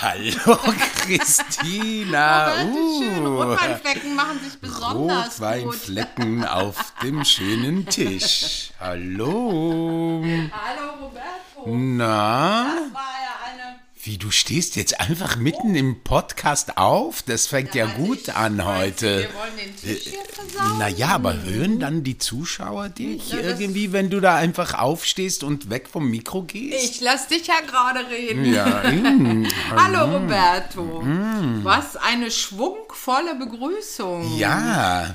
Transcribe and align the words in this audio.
Hallo 0.00 0.56
Christina. 1.02 2.52
Oh, 2.62 3.02
schön. 3.02 3.26
Rotweinflecken 3.26 4.14
machen 4.14 4.38
sich 4.38 4.60
besonders 4.60 5.40
Rotweinflecken 5.40 6.44
auf 6.44 6.92
dem 7.02 7.24
schönen 7.24 7.84
Tisch. 7.84 8.70
Hallo. 8.78 10.22
Hallo 10.52 10.92
Roberto. 11.00 11.66
Na? 11.66 12.76
Das 12.76 12.94
war 12.94 13.00
ja 13.02 13.34
eine 13.64 13.80
Wie, 14.08 14.16
du 14.16 14.30
stehst 14.30 14.76
jetzt 14.76 14.98
einfach 15.00 15.36
mitten 15.36 15.74
im 15.74 16.00
Podcast 16.00 16.78
auf? 16.78 17.20
Das 17.20 17.46
fängt 17.46 17.74
ja, 17.74 17.84
Also 17.84 17.96
gut 17.96 18.28
ich 18.28 18.34
an 18.34 18.56
weiß, 18.56 18.64
heute. 18.66 19.18
Wir 19.18 19.34
wollen 19.34 19.56
den 19.58 19.76
Tisch 19.76 20.04
hier 20.04 20.24
versauen. 20.32 20.78
Naja, 20.78 21.08
aber 21.08 21.42
hören 21.42 21.78
dann 21.78 22.04
die 22.04 22.16
Zuschauer 22.16 22.88
dich 22.88 23.32
Ja, 23.32 23.40
irgendwie, 23.40 23.92
wenn 23.92 24.08
du 24.08 24.20
da 24.20 24.36
einfach 24.36 24.72
aufstehst 24.78 25.44
und 25.44 25.68
weg 25.68 25.90
vom 25.92 26.08
Mikro 26.08 26.40
gehst? 26.44 26.82
Ich 26.90 27.00
lass 27.02 27.28
dich 27.28 27.48
ja 27.48 27.60
gerade 27.60 28.08
reden. 28.08 28.46
Ja, 28.46 28.90
mm, 28.90 29.46
Hallo 29.76 30.16
Roberto. 30.16 31.02
Was 31.62 31.96
eine 31.96 32.30
schwungvolle 32.30 33.34
Begrüßung. 33.34 34.38
ja. 34.38 35.14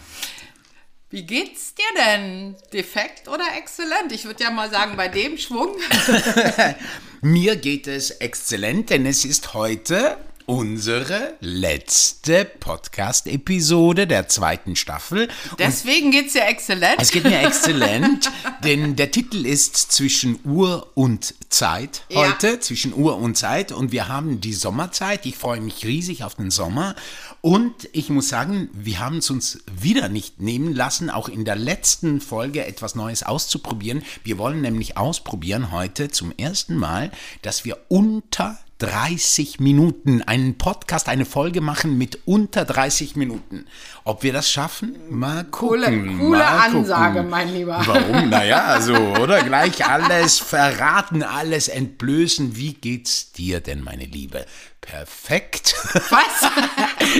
Wie 1.09 1.23
geht's 1.23 1.73
dir 1.75 1.83
denn? 2.05 2.55
Defekt 2.73 3.27
oder 3.27 3.45
exzellent? 3.57 4.11
Ich 4.11 4.25
würde 4.25 4.43
ja 4.43 4.49
mal 4.49 4.71
sagen, 4.71 4.97
bei 4.97 5.07
dem 5.07 5.37
Schwung. 5.37 5.75
Mir 7.25 7.55
geht 7.55 7.87
es 7.87 8.11
exzellent, 8.11 8.89
denn 8.89 9.05
es 9.05 9.23
ist 9.23 9.53
heute 9.53 10.17
unsere 10.45 11.33
letzte 11.39 12.45
Podcast-Episode 12.45 14.07
der 14.07 14.27
zweiten 14.27 14.75
Staffel. 14.75 15.27
Deswegen 15.59 16.11
geht's 16.11 16.33
dir 16.33 16.45
exzellent. 16.45 16.95
Es 16.99 17.11
geht 17.11 17.23
mir 17.23 17.39
exzellent, 17.45 18.29
denn 18.63 18.95
der 18.95 19.11
Titel 19.11 19.45
ist 19.45 19.75
zwischen 19.91 20.39
Uhr 20.43 20.91
und 20.95 21.33
Zeit 21.49 22.03
Ja. 22.09 22.27
heute, 22.27 22.59
zwischen 22.59 22.93
Uhr 22.93 23.17
und 23.17 23.37
Zeit 23.37 23.71
und 23.71 23.91
wir 23.91 24.07
haben 24.07 24.41
die 24.41 24.53
Sommerzeit. 24.53 25.25
Ich 25.25 25.37
freue 25.37 25.61
mich 25.61 25.85
riesig 25.85 26.23
auf 26.23 26.35
den 26.35 26.51
Sommer 26.51 26.95
und 27.41 27.89
ich 27.93 28.09
muss 28.09 28.29
sagen, 28.29 28.69
wir 28.73 28.99
haben 28.99 29.17
es 29.17 29.29
uns 29.29 29.59
wieder 29.71 30.09
nicht 30.09 30.41
nehmen 30.41 30.73
lassen, 30.73 31.09
auch 31.09 31.29
in 31.29 31.45
der 31.45 31.55
letzten 31.55 32.21
Folge 32.21 32.65
etwas 32.65 32.95
Neues 32.95 33.23
auszuprobieren. 33.23 34.03
Wir 34.23 34.37
wollen 34.37 34.61
nämlich 34.61 34.97
ausprobieren 34.97 35.71
heute 35.71 36.09
zum 36.09 36.33
ersten 36.37 36.75
Mal, 36.75 37.11
dass 37.41 37.65
wir 37.65 37.77
unter 37.89 38.57
30 38.83 39.61
Minuten 39.61 40.21
einen 40.23 40.57
Podcast, 40.57 41.07
eine 41.07 41.23
Folge 41.23 41.61
machen 41.61 41.97
mit 41.97 42.19
unter 42.25 42.65
30 42.65 43.15
Minuten. 43.15 43.65
Ob 44.03 44.23
wir 44.23 44.33
das 44.33 44.51
schaffen? 44.51 44.97
Mal 45.09 45.45
Coole, 45.45 45.85
gucken. 45.85 46.19
coole 46.19 46.39
mal 46.39 46.63
gucken. 46.65 46.77
Ansage, 46.79 47.23
mein 47.23 47.53
Lieber. 47.53 47.81
Warum? 47.85 48.29
Naja, 48.29 48.81
so, 48.81 48.93
oder? 48.93 49.41
Gleich 49.41 49.87
alles 49.87 50.39
verraten, 50.39 51.23
alles 51.23 51.69
entblößen. 51.69 52.57
Wie 52.57 52.73
geht's 52.73 53.31
dir 53.31 53.61
denn, 53.61 53.83
meine 53.83 54.03
Liebe? 54.03 54.45
Perfekt? 54.81 55.75
Was? 56.09 56.51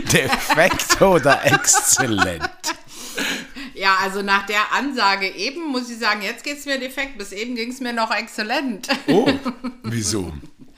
Defekt 0.11 1.01
oder 1.01 1.45
exzellent? 1.45 2.49
Ja, 3.73 3.95
also 4.01 4.21
nach 4.21 4.45
der 4.45 4.73
Ansage 4.73 5.29
eben 5.29 5.67
muss 5.67 5.89
ich 5.89 5.97
sagen, 5.97 6.21
jetzt 6.21 6.43
geht's 6.43 6.65
mir 6.65 6.79
defekt. 6.79 7.17
Bis 7.17 7.31
eben 7.31 7.55
ging's 7.55 7.79
mir 7.79 7.93
noch 7.93 8.11
exzellent. 8.11 8.87
Oh, 9.07 9.31
wieso? 9.83 10.33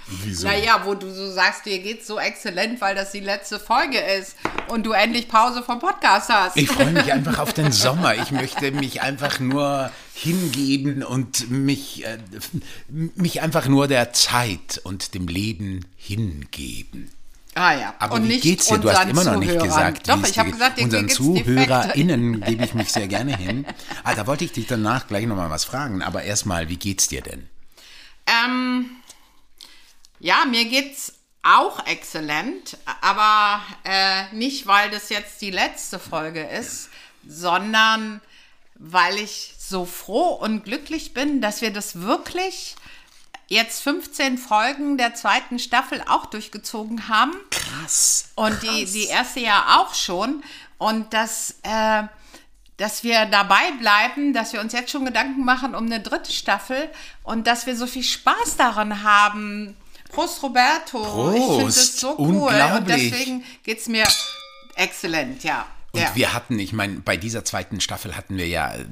Wieso? 0.08 0.48
Naja, 0.48 0.81
wo 0.86 0.94
du 0.94 1.11
so 1.11 1.31
sagst, 1.31 1.66
dir 1.66 1.80
geht's 1.80 2.06
so 2.06 2.20
exzellent, 2.20 2.80
weil 2.80 2.94
das 2.94 3.11
die 3.11 3.22
letzte 3.22 3.59
Folge 3.59 3.98
ist 3.98 4.36
und 4.67 4.86
du 4.86 4.92
endlich 4.92 5.28
Pause 5.28 5.64
vom 5.64 5.80
Podcast 5.80 6.30
hast. 6.30 6.58
Ich 6.58 6.67
freue 6.70 6.92
mich 6.92 7.12
einfach 7.14 7.39
auf 7.39 7.53
den 7.53 7.72
Sommer. 7.72 8.14
Ich 8.16 8.31
möchte 8.31 8.72
mich 8.72 9.02
einfach 9.02 9.39
nur 9.39 9.89
hingeben 10.14 11.03
und 11.03 11.50
mich, 11.50 12.06
äh, 12.06 12.17
mich 12.89 13.42
einfach 13.42 13.67
nur 13.67 13.88
der 13.88 14.14
Zeit 14.14 14.80
und 14.84 15.14
dem 15.16 15.28
Leben 15.28 15.86
hingeben. 15.97 17.09
ah 17.56 17.73
ja. 17.73 17.95
Aber 18.00 18.16
und 18.16 18.23
wie 18.25 18.28
nicht 18.28 18.44
geht's 18.44 18.67
dir? 18.67 18.78
Du 18.78 18.92
hast 18.92 19.09
immer 19.09 19.23
noch 19.23 19.38
nicht 19.38 19.50
Zuhörern. 19.50 19.67
gesagt. 19.67 20.08
Doch, 20.09 20.23
ich 20.23 20.38
habe 20.38 20.52
gesagt, 20.52 20.80
Unseren. 20.80 21.09
ZuhörerInnen 21.09 22.42
gebe 22.42 22.64
ich 22.64 22.73
mich 22.75 22.91
sehr 22.91 23.08
gerne 23.08 23.35
hin. 23.35 23.66
Ah, 24.03 24.13
da 24.13 24.28
wollte 24.28 24.46
ich 24.46 24.52
dich 24.52 24.68
danach 24.68 25.08
gleich 25.08 25.25
nochmal 25.25 25.50
was 25.50 25.66
fragen. 25.66 26.03
Aber 26.03 26.22
erstmal, 26.24 26.69
wie 26.69 26.78
geht's 26.78 27.08
dir 27.08 27.22
denn? 27.22 27.50
Ähm, 28.28 28.90
ja, 30.25 30.44
mir 30.46 30.66
geht's 30.66 31.13
auch 31.44 31.86
exzellent, 31.86 32.80
aber 33.00 33.62
äh, 33.84 34.34
nicht, 34.34 34.66
weil 34.66 34.90
das 34.90 35.09
jetzt 35.09 35.40
die 35.40 35.52
letzte 35.52 36.00
Folge 36.00 36.41
ist, 36.41 36.90
sondern 37.28 38.22
weil 38.74 39.19
ich 39.19 39.53
so 39.59 39.85
froh 39.85 40.30
und 40.30 40.64
glücklich 40.64 41.14
bin, 41.14 41.41
dass 41.41 41.62
wir 41.62 41.72
das 41.72 42.02
wirklich 42.02 42.75
jetzt 43.50 43.84
15 43.84 44.40
Folgen 44.40 44.97
der 44.97 45.14
zweiten 45.14 45.59
Staffel 45.59 46.03
auch 46.08 46.25
durchgezogen 46.25 47.08
haben. 47.08 47.34
Krass. 47.52 48.30
Und 48.34 48.64
die, 48.64 48.85
die 48.85 49.06
erste 49.06 49.41
ja 49.41 49.78
auch 49.78 49.94
schon. 49.94 50.44
Und 50.80 51.14
dass, 51.14 51.59
äh, 51.62 52.02
dass 52.78 53.03
wir 53.03 53.28
dabei 53.28 53.74
bleiben, 53.80 54.34
dass 54.34 54.53
wir 54.53 54.59
uns 54.59 54.74
jetzt 54.74 54.90
schon 54.90 55.06
Gedanken 55.06 55.46
machen 55.46 55.75
um 55.75 55.85
eine 55.85 56.00
dritte 56.00 56.31
Staffel 56.31 56.90
und 57.22 57.46
dass 57.46 57.68
wir 57.68 57.75
so 57.75 57.85
viel 57.85 58.02
Spaß 58.02 58.58
daran 58.58 59.03
haben. 59.03 59.78
Prost, 60.11 60.41
Roberto. 60.43 61.33
ich 61.33 61.41
finde 61.41 61.63
Prost. 61.63 61.77
das 61.77 61.99
so 61.99 62.16
cool. 62.19 62.53
Und 62.77 62.88
deswegen 62.88 63.43
geht 63.63 63.79
es 63.79 63.88
mir 63.88 64.07
exzellent, 64.75 65.43
ja. 65.43 65.66
Und 65.95 66.01
ja. 66.01 66.11
wir 66.13 66.33
hatten, 66.33 66.59
ich 66.59 66.73
meine, 66.73 66.99
bei 66.99 67.16
dieser 67.16 67.45
zweiten 67.45 67.79
Staffel 67.79 68.17
hatten 68.17 68.35
wir 68.35 68.49
ja 68.49 68.73
äh, 68.73 68.83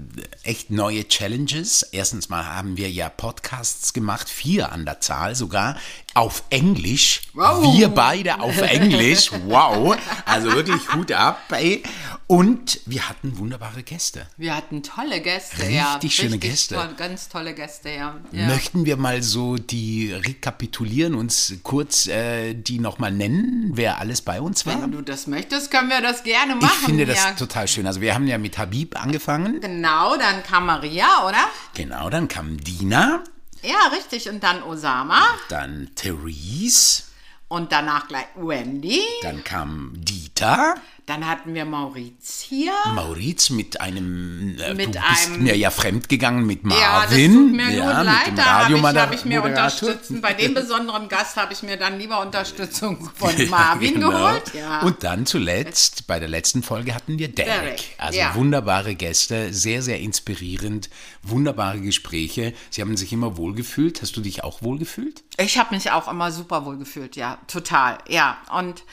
echt 0.44 0.72
neue 0.72 1.06
Challenges. 1.06 1.84
Erstens 1.91 2.29
mal 2.29 2.46
haben 2.46 2.78
wir 2.78 2.90
ja 2.90 3.09
Podcasts 3.09 3.91
gemacht, 3.91 4.29
vier 4.29 4.72
an 4.72 4.85
der 4.85 5.01
Zahl 5.01 5.35
sogar, 5.35 5.75
auf 6.13 6.44
Englisch. 6.50 7.22
Wow. 7.34 7.75
Wir 7.78 7.90
beide 7.90 8.40
auf 8.40 8.57
Englisch. 8.62 9.31
Wow. 9.46 9.97
Also 10.25 10.53
wirklich 10.53 10.94
Hut 10.94 11.12
ab, 11.12 11.41
ey. 11.51 11.84
Und 12.28 12.79
wir 12.85 13.09
hatten 13.09 13.38
wunderbare 13.38 13.84
Gäste. 13.84 14.28
wir 14.38 14.56
hatten 14.56 14.81
tolle 14.81 15.19
Gäste, 15.22 15.62
Richtig 15.62 15.74
ja. 15.75 16.00
schöne 16.09 16.38
Gäste. 16.38 16.75
Toll, 16.75 16.94
ganz 16.97 17.28
tolle 17.29 17.53
Gäste, 17.53 17.90
ja. 17.90 18.16
ja. 18.31 18.47
Möchten 18.47 18.85
wir 18.85 18.96
mal 18.97 19.22
so 19.22 19.57
die 19.57 20.12
rekapitulieren, 20.13 21.16
uns 21.16 21.56
kurz 21.63 22.07
äh, 22.07 22.53
die 22.53 22.80
nochmal 22.80 23.12
nennen, 23.12 23.72
wer 23.74 24.00
alles 24.00 24.22
bei 24.22 24.40
uns 24.41 24.66
war? 24.66 24.81
Wenn 24.81 24.91
du 24.94 25.01
das 25.01 25.28
möchtest, 25.28 25.69
können 25.69 25.90
wir 25.90 26.01
das 26.01 26.24
gerne 26.24 26.53
Ich 26.56 26.62
machen. 26.62 26.85
finde 26.85 27.06
das 27.06 27.18
ja. 27.18 27.31
total 27.34 27.68
schön. 27.68 27.85
Also 27.85 28.00
wir 28.01 28.16
haben 28.16 28.25
ja 28.28 28.38
mit 28.38 28.57
Habib 28.57 29.00
angefangen. 29.00 29.59
Genau, 29.59 30.16
dann 30.16 30.44
kam 30.44 30.66
Maria, 30.66 31.28
oder? 31.28 31.44
Genau, 31.74 32.09
dann 32.09 32.28
kam 32.30 32.57
Dina, 32.57 33.24
Ja, 33.63 33.88
richtig. 33.94 34.29
Und 34.29 34.44
dann 34.44 34.62
Osama. 34.63 35.22
dann 35.50 35.90
Therese, 35.96 37.03
Und 37.47 37.72
danach 37.72 38.07
gleich 38.07 38.28
Wendy. 38.35 39.01
dann 39.22 39.44
kam 39.44 39.91
Dieter, 39.96 40.75
Dann 41.06 41.28
hatten 41.28 41.53
wir 41.53 41.66
Mauriz 41.66 42.40
hier. 42.47 42.72
Mauriz 42.96 43.50
mit 43.50 43.81
einem, 43.81 44.58
äh, 44.58 44.74
Mit 44.74 44.96
du 44.96 45.00
bist 45.02 45.28
einem- 45.31 45.44
mir 45.44 45.58
ja 45.58 45.69
fremdgegangen 45.69 46.46
mit 46.46 46.64
Marvin. 46.64 46.81
Ja, 46.81 47.02
das 47.02 47.09
tut 47.12 47.52
mir 47.52 47.69
ja, 47.72 47.86
nur 47.86 47.94
mit 47.96 48.06
leid. 48.06 48.38
Da 48.38 48.44
habe 48.46 48.74
ich, 48.78 48.81
hab 48.84 49.13
ich 49.13 49.25
mir 49.25 49.42
Moderator. 49.42 49.90
Unterstützung. 49.90 50.22
Bei 50.22 50.34
dem 50.34 50.53
besonderen 50.53 51.09
Gast 51.09 51.36
habe 51.36 51.52
ich 51.52 51.62
mir 51.62 51.75
dann 51.75 52.00
lieber 52.00 52.22
Unterstützung 52.22 53.09
von 53.16 53.50
Marvin 53.50 53.96
genau. 53.96 54.12
geholt. 54.12 54.53
Ja. 54.53 54.80
Und 54.84 55.03
dann 55.03 55.25
zuletzt, 55.25 56.08
bei 56.08 56.19
der 56.22 56.30
letzten 56.30 56.63
Folge 56.63 56.96
hatten 56.96 57.19
wir 57.19 57.28
Derek. 57.28 57.52
Derek, 57.63 57.96
Also 57.97 58.19
ja. 58.19 58.34
wunderbare 58.36 58.96
Gäste, 58.96 59.53
sehr, 59.53 59.81
sehr 59.81 60.00
inspirierend, 60.00 60.90
wunderbare 61.22 61.81
Gespräche. 61.81 62.53
Sie 62.69 62.80
haben 62.80 62.96
sich 62.96 63.12
immer 63.12 63.36
wohlgefühlt. 63.36 64.02
Hast 64.02 64.16
du 64.16 64.22
dich 64.22 64.46
auch 64.46 64.62
wohlgefühlt? 64.62 65.24
Ich 65.38 65.58
habe 65.58 65.75
mich 65.75 65.92
auch 65.92 66.08
immer 66.09 66.31
super 66.31 66.63
wohl 66.66 66.78
gefühlt, 66.78 67.18
ja, 67.18 67.40
total, 67.47 67.97
ja. 68.08 68.38
Und 68.58 68.84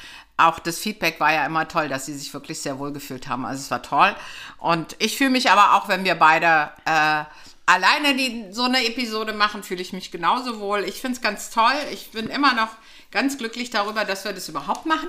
auch 0.47 0.59
das 0.59 0.78
Feedback 0.78 1.21
war 1.21 1.33
ja 1.33 1.47
immer 1.47 1.69
toll, 1.69 1.89
dass 1.89 2.06
sie 2.06 2.17
sich 2.17 2.33
wirklich 2.34 2.61
sehr 2.61 2.78
wohl 2.78 2.93
gefühlt 2.93 3.28
haben. 3.28 3.45
Also 3.45 3.62
es 3.62 3.71
war 3.71 3.83
toll. 3.83 4.15
Und 4.59 4.97
ich 4.99 5.17
fühle 5.17 5.31
mich 5.31 5.51
aber 5.51 5.75
auch, 5.75 5.89
wenn 5.89 6.05
wir 6.05 6.15
beide 6.15 6.71
äh, 6.84 7.25
alleine 7.67 8.17
die, 8.17 8.47
so 8.50 8.65
eine 8.65 8.84
Episode 8.84 9.33
machen, 9.33 9.62
fühle 9.62 9.83
ich 9.83 9.93
mich 9.93 10.11
genauso 10.11 10.61
wohl. 10.61 10.84
Ich 10.84 11.00
finde 11.00 11.17
es 11.17 11.23
ganz 11.23 11.50
toll. 11.50 11.75
Ich 11.93 12.11
bin 12.11 12.29
immer 12.29 12.55
noch 12.55 12.71
ganz 13.11 13.38
glücklich 13.38 13.70
darüber, 13.70 14.05
dass 14.05 14.25
wir 14.25 14.32
das 14.32 14.49
überhaupt 14.49 14.87
machen. 14.87 15.09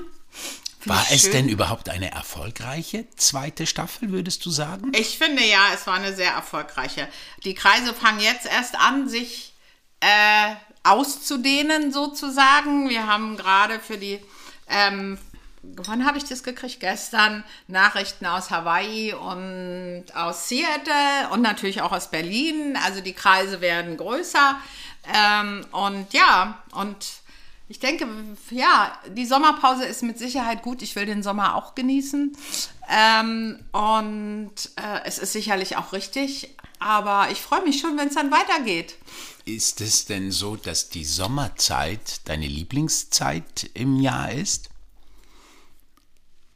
Find 0.80 0.96
War 0.96 1.06
es 1.12 1.22
schön. 1.22 1.32
denn 1.32 1.50
überhaupt 1.50 1.90
eine 1.90 2.12
erfolgreiche 2.12 3.06
zweite 3.16 3.68
Staffel, 3.68 4.12
würdest 4.12 4.44
du 4.46 4.50
sagen? 4.50 4.92
Ich 4.96 5.20
finde 5.20 5.44
ja, 5.44 5.60
es 5.76 5.86
war 5.86 5.94
eine 5.94 6.16
sehr 6.16 6.32
erfolgreiche. 6.32 7.08
Die 7.44 7.54
Kreise 7.54 7.94
fangen 7.94 8.20
jetzt 8.20 8.48
erst 8.48 8.76
an, 8.80 9.08
sich 9.08 9.54
äh, 10.00 10.56
auszudehnen 10.84 11.92
sozusagen. 11.92 12.90
Wir 12.90 13.06
haben 13.06 13.38
gerade 13.38 13.80
für 13.80 13.98
die, 13.98 14.20
ähm, 14.68 15.20
wann 15.64 16.06
habe 16.06 16.18
ich 16.18 16.24
das 16.26 16.44
gekriegt? 16.44 16.80
Gestern 16.80 17.44
Nachrichten 17.68 18.26
aus 18.26 18.50
Hawaii 18.50 19.14
und 19.14 20.06
aus 20.14 20.50
Seattle 20.50 21.30
und 21.32 21.42
natürlich 21.42 21.82
auch 21.82 21.92
aus 21.92 22.10
Berlin. 22.10 22.78
Also 22.84 23.02
die 23.02 23.14
Kreise 23.14 23.62
werden 23.62 23.98
größer. 23.98 24.58
Ähm, 25.14 25.66
und 25.72 26.14
ja, 26.14 26.60
und 26.74 26.98
Ich 27.72 27.80
denke, 27.80 28.06
ja, 28.50 28.92
die 29.08 29.26
Sommerpause 29.26 29.86
ist 29.86 30.04
mit 30.04 30.20
Sicherheit 30.20 30.62
gut. 30.62 30.82
Ich 30.82 30.98
will 30.98 31.06
den 31.06 31.24
Sommer 31.24 31.56
auch 31.56 31.74
genießen. 31.74 32.36
Ähm, 32.90 33.60
und 33.72 34.52
äh, 34.76 35.06
es 35.06 35.20
ist 35.20 35.32
sicherlich 35.32 35.78
auch 35.78 35.94
richtig. 35.94 36.54
Aber 36.80 37.30
ich 37.32 37.40
freue 37.40 37.64
mich 37.64 37.80
schon, 37.80 37.98
wenn 37.98 38.10
es 38.10 38.16
dann 38.16 38.30
weitergeht. 38.30 38.96
Ist 39.46 39.80
es 39.80 40.06
denn 40.06 40.32
so, 40.32 40.58
dass 40.58 40.90
die 40.90 41.06
Sommerzeit 41.06 42.28
deine 42.28 42.46
Lieblingszeit 42.48 43.70
im 43.74 44.02
Jahr 44.02 44.34
ist? 44.34 44.71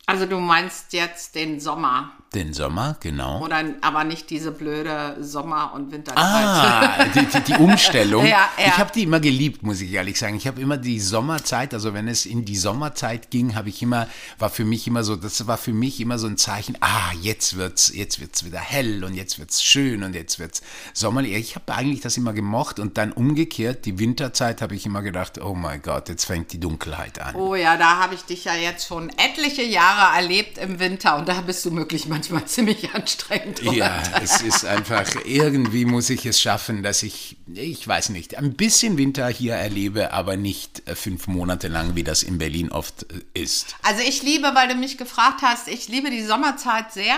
Also 0.05 0.25
du 0.25 0.39
meinst 0.39 0.93
jetzt 0.93 1.35
den 1.35 1.59
Sommer. 1.59 2.11
Den 2.35 2.53
Sommer, 2.53 2.97
genau. 2.99 3.41
Oder 3.41 3.63
aber 3.79 4.03
nicht 4.03 4.29
diese 4.29 4.51
blöde 4.51 5.15
Sommer- 5.21 5.73
und 5.73 5.89
Winterzeit. 5.93 6.21
Ah, 6.21 7.05
die, 7.05 7.25
die, 7.25 7.39
die 7.39 7.53
Umstellung. 7.53 8.25
Ja, 8.35 8.49
ja. 8.57 8.65
Ich 8.67 8.77
habe 8.77 8.91
die 8.93 9.03
immer 9.03 9.21
geliebt, 9.21 9.63
muss 9.63 9.79
ich 9.79 9.93
ehrlich 9.93 10.19
sagen. 10.19 10.35
Ich 10.35 10.47
habe 10.47 10.59
immer 10.59 10.75
die 10.75 10.99
Sommerzeit, 10.99 11.73
also 11.73 11.93
wenn 11.93 12.09
es 12.09 12.25
in 12.25 12.43
die 12.43 12.57
Sommerzeit 12.57 13.31
ging, 13.31 13.55
habe 13.55 13.69
ich 13.69 13.81
immer, 13.81 14.07
war 14.39 14.49
für 14.49 14.65
mich 14.65 14.85
immer 14.87 15.03
so, 15.03 15.15
das 15.15 15.47
war 15.47 15.57
für 15.57 15.71
mich 15.71 16.01
immer 16.01 16.19
so 16.19 16.27
ein 16.27 16.37
Zeichen, 16.37 16.77
ah, 16.81 17.13
jetzt 17.21 17.55
wird's, 17.55 17.93
jetzt 17.95 18.19
wird's 18.19 18.43
wieder 18.43 18.59
hell 18.59 19.05
und 19.05 19.13
jetzt 19.13 19.39
wird's 19.39 19.63
schön 19.63 20.03
und 20.03 20.13
jetzt 20.13 20.39
wird's 20.39 20.61
sommerlich. 20.93 21.33
Ich 21.35 21.55
habe 21.55 21.73
eigentlich 21.73 22.01
das 22.01 22.17
immer 22.17 22.33
gemocht 22.33 22.79
und 22.79 22.97
dann 22.97 23.13
umgekehrt, 23.13 23.85
die 23.85 23.97
Winterzeit 23.97 24.61
habe 24.61 24.75
ich 24.75 24.85
immer 24.85 25.03
gedacht, 25.03 25.39
oh 25.41 25.53
mein 25.53 25.81
Gott, 25.81 26.09
jetzt 26.09 26.25
fängt 26.25 26.51
die 26.51 26.59
Dunkelheit 26.59 27.21
an. 27.21 27.35
Oh 27.35 27.55
ja, 27.55 27.77
da 27.77 27.99
habe 27.99 28.15
ich 28.15 28.23
dich 28.23 28.43
ja 28.43 28.55
jetzt 28.55 28.87
schon 28.87 29.09
etliche 29.17 29.63
Jahre 29.63 30.17
erlebt 30.17 30.57
im 30.57 30.79
Winter 30.79 31.15
und 31.15 31.29
da 31.29 31.39
bist 31.41 31.63
du 31.63 31.71
möglich 31.71 32.07
manchmal 32.07 32.24
ziemlich 32.45 32.93
anstrengend. 32.93 33.61
oder? 33.61 33.73
Ja, 33.73 34.03
es 34.21 34.41
ist 34.41 34.65
einfach, 34.65 35.05
irgendwie 35.25 35.85
muss 35.85 36.09
ich 36.09 36.25
es 36.25 36.39
schaffen, 36.39 36.83
dass 36.83 37.03
ich, 37.03 37.37
ich 37.53 37.87
weiß 37.87 38.09
nicht, 38.09 38.37
ein 38.37 38.53
bisschen 38.53 38.97
Winter 38.97 39.27
hier 39.27 39.55
erlebe, 39.55 40.13
aber 40.13 40.37
nicht 40.37 40.87
äh, 40.87 40.95
fünf 40.95 41.27
Monate 41.27 41.67
lang, 41.67 41.95
wie 41.95 42.03
das 42.03 42.23
in 42.23 42.37
Berlin 42.37 42.71
oft 42.71 43.03
äh, 43.11 43.41
ist. 43.41 43.75
Also 43.83 44.01
ich 44.01 44.23
liebe, 44.23 44.51
weil 44.53 44.67
du 44.67 44.75
mich 44.75 44.97
gefragt 44.97 45.41
hast, 45.41 45.67
ich 45.67 45.87
liebe 45.87 46.09
die 46.09 46.23
Sommerzeit 46.23 46.91
sehr. 46.91 47.17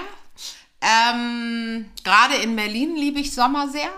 Ähm, 0.82 1.86
Gerade 2.04 2.36
in 2.36 2.56
Berlin 2.56 2.96
liebe 2.96 3.20
ich 3.20 3.34
Sommer 3.34 3.70
sehr. 3.70 3.90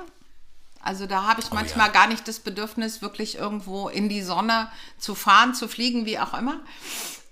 Also 0.81 1.05
da 1.05 1.23
habe 1.23 1.41
ich 1.41 1.51
manchmal 1.51 1.87
ja. 1.87 1.93
gar 1.93 2.07
nicht 2.07 2.27
das 2.27 2.39
Bedürfnis, 2.39 3.01
wirklich 3.01 3.35
irgendwo 3.37 3.89
in 3.89 4.07
die 4.07 4.21
Sonne 4.21 4.71
zu 4.97 5.13
fahren, 5.13 5.53
zu 5.53 5.67
fliegen, 5.67 6.05
wie 6.05 6.19
auch 6.19 6.33
immer. 6.33 6.61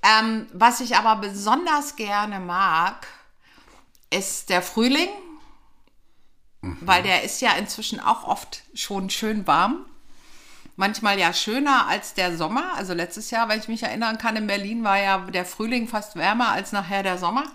Ähm, 0.04 0.48
was 0.54 0.82
ich 0.82 0.96
aber 0.96 1.16
besonders 1.22 1.96
gerne 1.96 2.40
mag, 2.40 3.08
ist 4.10 4.50
der 4.50 4.62
Frühling, 4.62 5.10
weil 6.62 7.04
der 7.04 7.24
ist 7.24 7.42
ja 7.42 7.52
inzwischen 7.54 8.00
auch 8.00 8.24
oft 8.24 8.64
schon 8.74 9.10
schön 9.10 9.48
warm. 9.48 9.86
Manchmal 10.76 11.18
ja 11.20 11.34
schöner 11.34 11.88
als 11.88 12.14
der 12.14 12.38
Sommer. 12.38 12.74
Also 12.76 12.94
letztes 12.94 13.32
Jahr, 13.32 13.50
wenn 13.50 13.60
ich 13.60 13.68
mich 13.68 13.84
erinnern 13.84 14.18
kann, 14.18 14.36
in 14.36 14.48
Berlin 14.48 14.84
war 14.84 15.00
ja 15.00 15.18
der 15.18 15.46
Frühling 15.46 15.88
fast 15.88 16.16
wärmer 16.16 16.50
als 16.50 16.72
nachher 16.72 17.04
der 17.04 17.18
Sommer. 17.18 17.46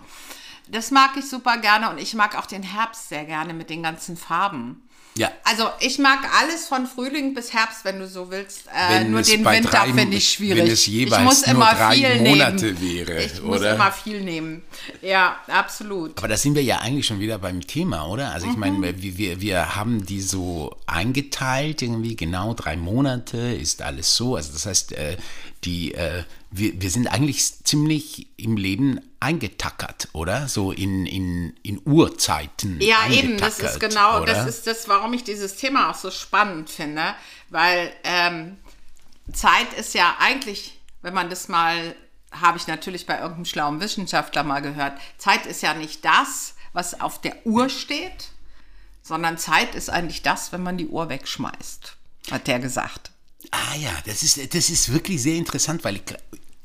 Das 0.67 0.91
mag 0.91 1.11
ich 1.17 1.29
super 1.29 1.57
gerne 1.57 1.89
und 1.89 1.99
ich 1.99 2.13
mag 2.13 2.37
auch 2.37 2.45
den 2.45 2.63
Herbst 2.63 3.09
sehr 3.09 3.25
gerne 3.25 3.53
mit 3.53 3.69
den 3.69 3.83
ganzen 3.83 4.17
Farben. 4.17 4.87
Ja. 5.15 5.31
Also 5.43 5.69
ich 5.79 5.99
mag 5.99 6.19
alles 6.39 6.67
von 6.67 6.87
Frühling 6.87 7.33
bis 7.33 7.53
Herbst, 7.53 7.85
wenn 7.85 7.99
du 7.99 8.07
so 8.07 8.31
willst. 8.31 8.63
Äh, 8.75 9.03
nur 9.03 9.21
den 9.21 9.45
Winter 9.45 9.85
finde 9.93 10.17
ich 10.17 10.31
schwierig. 10.31 10.63
wenn 10.63 10.71
es 10.71 10.85
jeweils 10.87 11.19
ich 11.19 11.25
muss 11.25 11.45
nur 11.45 11.55
immer 11.55 11.73
drei 11.73 11.95
viel 11.95 12.21
Monate 12.21 12.65
nehmen. 12.73 12.81
wäre, 12.81 13.23
ich 13.23 13.41
muss 13.41 13.59
oder? 13.59 13.75
immer 13.75 13.91
viel 13.91 14.21
nehmen. 14.21 14.63
Ja, 15.01 15.37
absolut. 15.47 16.17
Aber 16.17 16.27
da 16.27 16.37
sind 16.37 16.55
wir 16.55 16.63
ja 16.63 16.79
eigentlich 16.79 17.05
schon 17.05 17.19
wieder 17.19 17.37
beim 17.37 17.61
Thema, 17.61 18.07
oder? 18.07 18.31
Also 18.31 18.47
ich 18.47 18.57
meine, 18.57 18.81
wir, 18.81 19.17
wir, 19.17 19.41
wir 19.41 19.75
haben 19.75 20.05
die 20.05 20.21
so 20.21 20.75
eingeteilt, 20.87 21.81
irgendwie 21.83 22.15
genau 22.15 22.53
drei 22.55 22.75
Monate 22.75 23.37
ist 23.37 23.81
alles 23.83 24.15
so. 24.15 24.35
Also 24.35 24.51
das 24.53 24.65
heißt, 24.65 24.93
äh, 24.93 25.17
die, 25.65 25.93
äh, 25.93 26.23
wir, 26.51 26.81
wir 26.81 26.89
sind 26.89 27.07
eigentlich 27.07 27.63
ziemlich 27.63 28.27
im 28.37 28.57
Leben 28.57 28.99
eingetackert, 29.19 30.09
oder? 30.13 30.47
So 30.47 30.71
in, 30.71 31.05
in, 31.05 31.55
in 31.63 31.81
Uhrzeiten. 31.85 32.79
Ja, 32.81 33.07
eben, 33.09 33.37
das 33.37 33.59
ist 33.59 33.79
genau, 33.79 34.21
oder? 34.21 34.33
das 34.33 34.47
ist 34.47 34.67
das, 34.67 34.87
warum 34.87 35.13
ich 35.13 35.23
dieses 35.23 35.55
Thema 35.55 35.89
auch 35.89 35.95
so 35.95 36.11
spannend 36.11 36.69
finde, 36.69 37.15
weil 37.49 37.91
ähm, 38.03 38.57
Zeit 39.31 39.73
ist 39.73 39.93
ja 39.93 40.15
eigentlich, 40.19 40.79
wenn 41.01 41.13
man 41.13 41.29
das 41.29 41.47
mal, 41.47 41.95
habe 42.31 42.57
ich 42.57 42.67
natürlich 42.67 43.05
bei 43.05 43.15
irgendeinem 43.15 43.45
schlauen 43.45 43.79
Wissenschaftler 43.79 44.43
mal 44.43 44.61
gehört, 44.61 44.99
Zeit 45.17 45.45
ist 45.45 45.61
ja 45.61 45.73
nicht 45.73 46.03
das, 46.03 46.55
was 46.73 46.99
auf 46.99 47.21
der 47.21 47.45
Uhr 47.45 47.69
steht, 47.69 48.31
sondern 49.01 49.37
Zeit 49.37 49.75
ist 49.75 49.89
eigentlich 49.89 50.23
das, 50.23 50.51
wenn 50.51 50.63
man 50.63 50.77
die 50.77 50.87
Uhr 50.87 51.09
wegschmeißt, 51.09 51.95
hat 52.31 52.47
der 52.47 52.59
gesagt. 52.59 53.12
Ah 53.55 53.75
ja, 53.75 53.91
das 54.07 54.23
ist, 54.23 54.55
das 54.55 54.71
ist 54.71 54.91
wirklich 54.91 55.21
sehr 55.21 55.35
interessant, 55.35 55.83
weil 55.83 55.97
ich, 55.97 56.01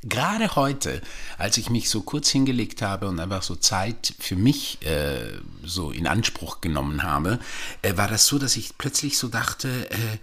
gerade 0.05 0.56
heute, 0.56 1.02
als 1.37 1.58
ich 1.58 1.69
mich 1.69 1.90
so 1.90 2.00
kurz 2.00 2.31
hingelegt 2.31 2.81
habe 2.81 3.08
und 3.08 3.20
einfach 3.20 3.43
so 3.43 3.56
Zeit 3.56 4.14
für 4.19 4.37
mich 4.37 4.81
äh, 4.87 5.38
so 5.62 5.90
in 5.90 6.06
Anspruch 6.06 6.62
genommen 6.62 7.02
habe, 7.02 7.40
äh, 7.82 7.99
war 7.99 8.08
das 8.08 8.26
so, 8.26 8.38
dass 8.38 8.56
ich 8.56 8.79
plötzlich 8.79 9.19
so 9.19 9.29
dachte, 9.29 9.90
äh, 9.90 10.17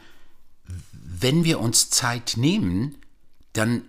wenn 1.04 1.44
wir 1.44 1.60
uns 1.60 1.92
Zeit 1.92 2.34
nehmen, 2.36 2.96
dann 3.54 3.84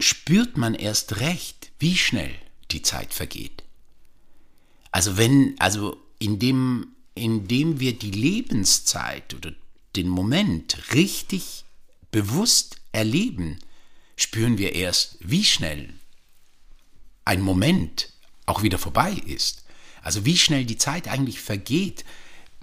spürt 0.00 0.56
man 0.56 0.74
erst 0.74 1.20
recht, 1.20 1.70
wie 1.78 1.98
schnell 1.98 2.34
die 2.70 2.80
Zeit 2.80 3.12
vergeht. 3.12 3.62
Also 4.90 5.18
wenn, 5.18 5.54
also 5.58 5.98
indem, 6.18 6.94
indem 7.14 7.78
wir 7.78 7.92
die 7.92 8.10
Lebenszeit 8.10 9.34
oder 9.34 9.52
den 9.96 10.08
Moment 10.08 10.94
richtig 10.94 11.65
bewusst 12.16 12.76
erleben, 12.92 13.58
spüren 14.16 14.56
wir 14.56 14.74
erst, 14.74 15.18
wie 15.20 15.44
schnell 15.44 15.92
ein 17.26 17.42
Moment 17.42 18.10
auch 18.46 18.62
wieder 18.62 18.78
vorbei 18.78 19.12
ist. 19.26 19.64
Also 20.00 20.24
wie 20.24 20.38
schnell 20.38 20.64
die 20.64 20.78
Zeit 20.78 21.08
eigentlich 21.08 21.42
vergeht, 21.42 22.06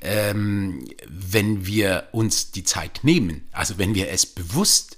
ähm, 0.01 0.89
wenn 1.07 1.67
wir 1.67 2.07
uns 2.13 2.49
die 2.49 2.63
Zeit 2.63 3.01
nehmen. 3.03 3.47
Also 3.51 3.77
wenn 3.77 3.93
wir 3.93 4.09
es 4.09 4.25
bewusst 4.25 4.97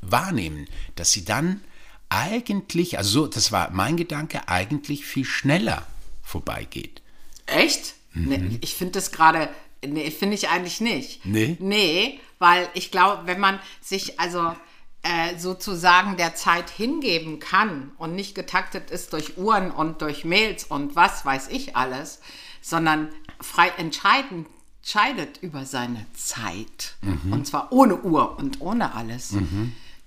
wahrnehmen, 0.00 0.66
dass 0.94 1.12
sie 1.12 1.26
dann 1.26 1.60
eigentlich, 2.08 2.96
also 2.96 3.24
so, 3.24 3.26
das 3.26 3.52
war 3.52 3.70
mein 3.70 3.98
Gedanke, 3.98 4.48
eigentlich 4.48 5.04
viel 5.04 5.26
schneller 5.26 5.86
vorbeigeht. 6.22 7.02
Echt? 7.44 7.96
Nee, 8.14 8.56
ich 8.62 8.76
finde 8.76 8.92
das 8.92 9.12
gerade, 9.12 9.50
nee, 9.86 10.10
finde 10.10 10.34
ich 10.34 10.48
eigentlich 10.48 10.80
nicht. 10.80 11.24
Nee? 11.24 11.56
Nee, 11.60 12.20
weil 12.38 12.68
ich 12.74 12.90
glaube, 12.90 13.26
wenn 13.26 13.40
man 13.40 13.58
sich 13.80 14.18
also 14.20 14.54
äh, 15.02 15.38
sozusagen 15.38 16.16
der 16.16 16.34
Zeit 16.34 16.70
hingeben 16.70 17.38
kann 17.38 17.92
und 17.98 18.14
nicht 18.14 18.34
getaktet 18.34 18.90
ist 18.90 19.12
durch 19.12 19.38
Uhren 19.38 19.70
und 19.70 20.02
durch 20.02 20.24
Mails 20.24 20.64
und 20.64 20.96
was 20.96 21.24
weiß 21.24 21.48
ich 21.48 21.76
alles, 21.76 22.20
sondern 22.60 23.08
frei 23.40 23.68
entscheiden, 23.78 24.46
entscheidet 24.80 25.38
über 25.42 25.66
seine 25.66 26.06
Zeit. 26.14 26.96
Und 27.30 27.46
zwar 27.46 27.70
ohne 27.72 28.00
Uhr 28.00 28.38
und 28.38 28.60
ohne 28.60 28.94
alles, 28.94 29.32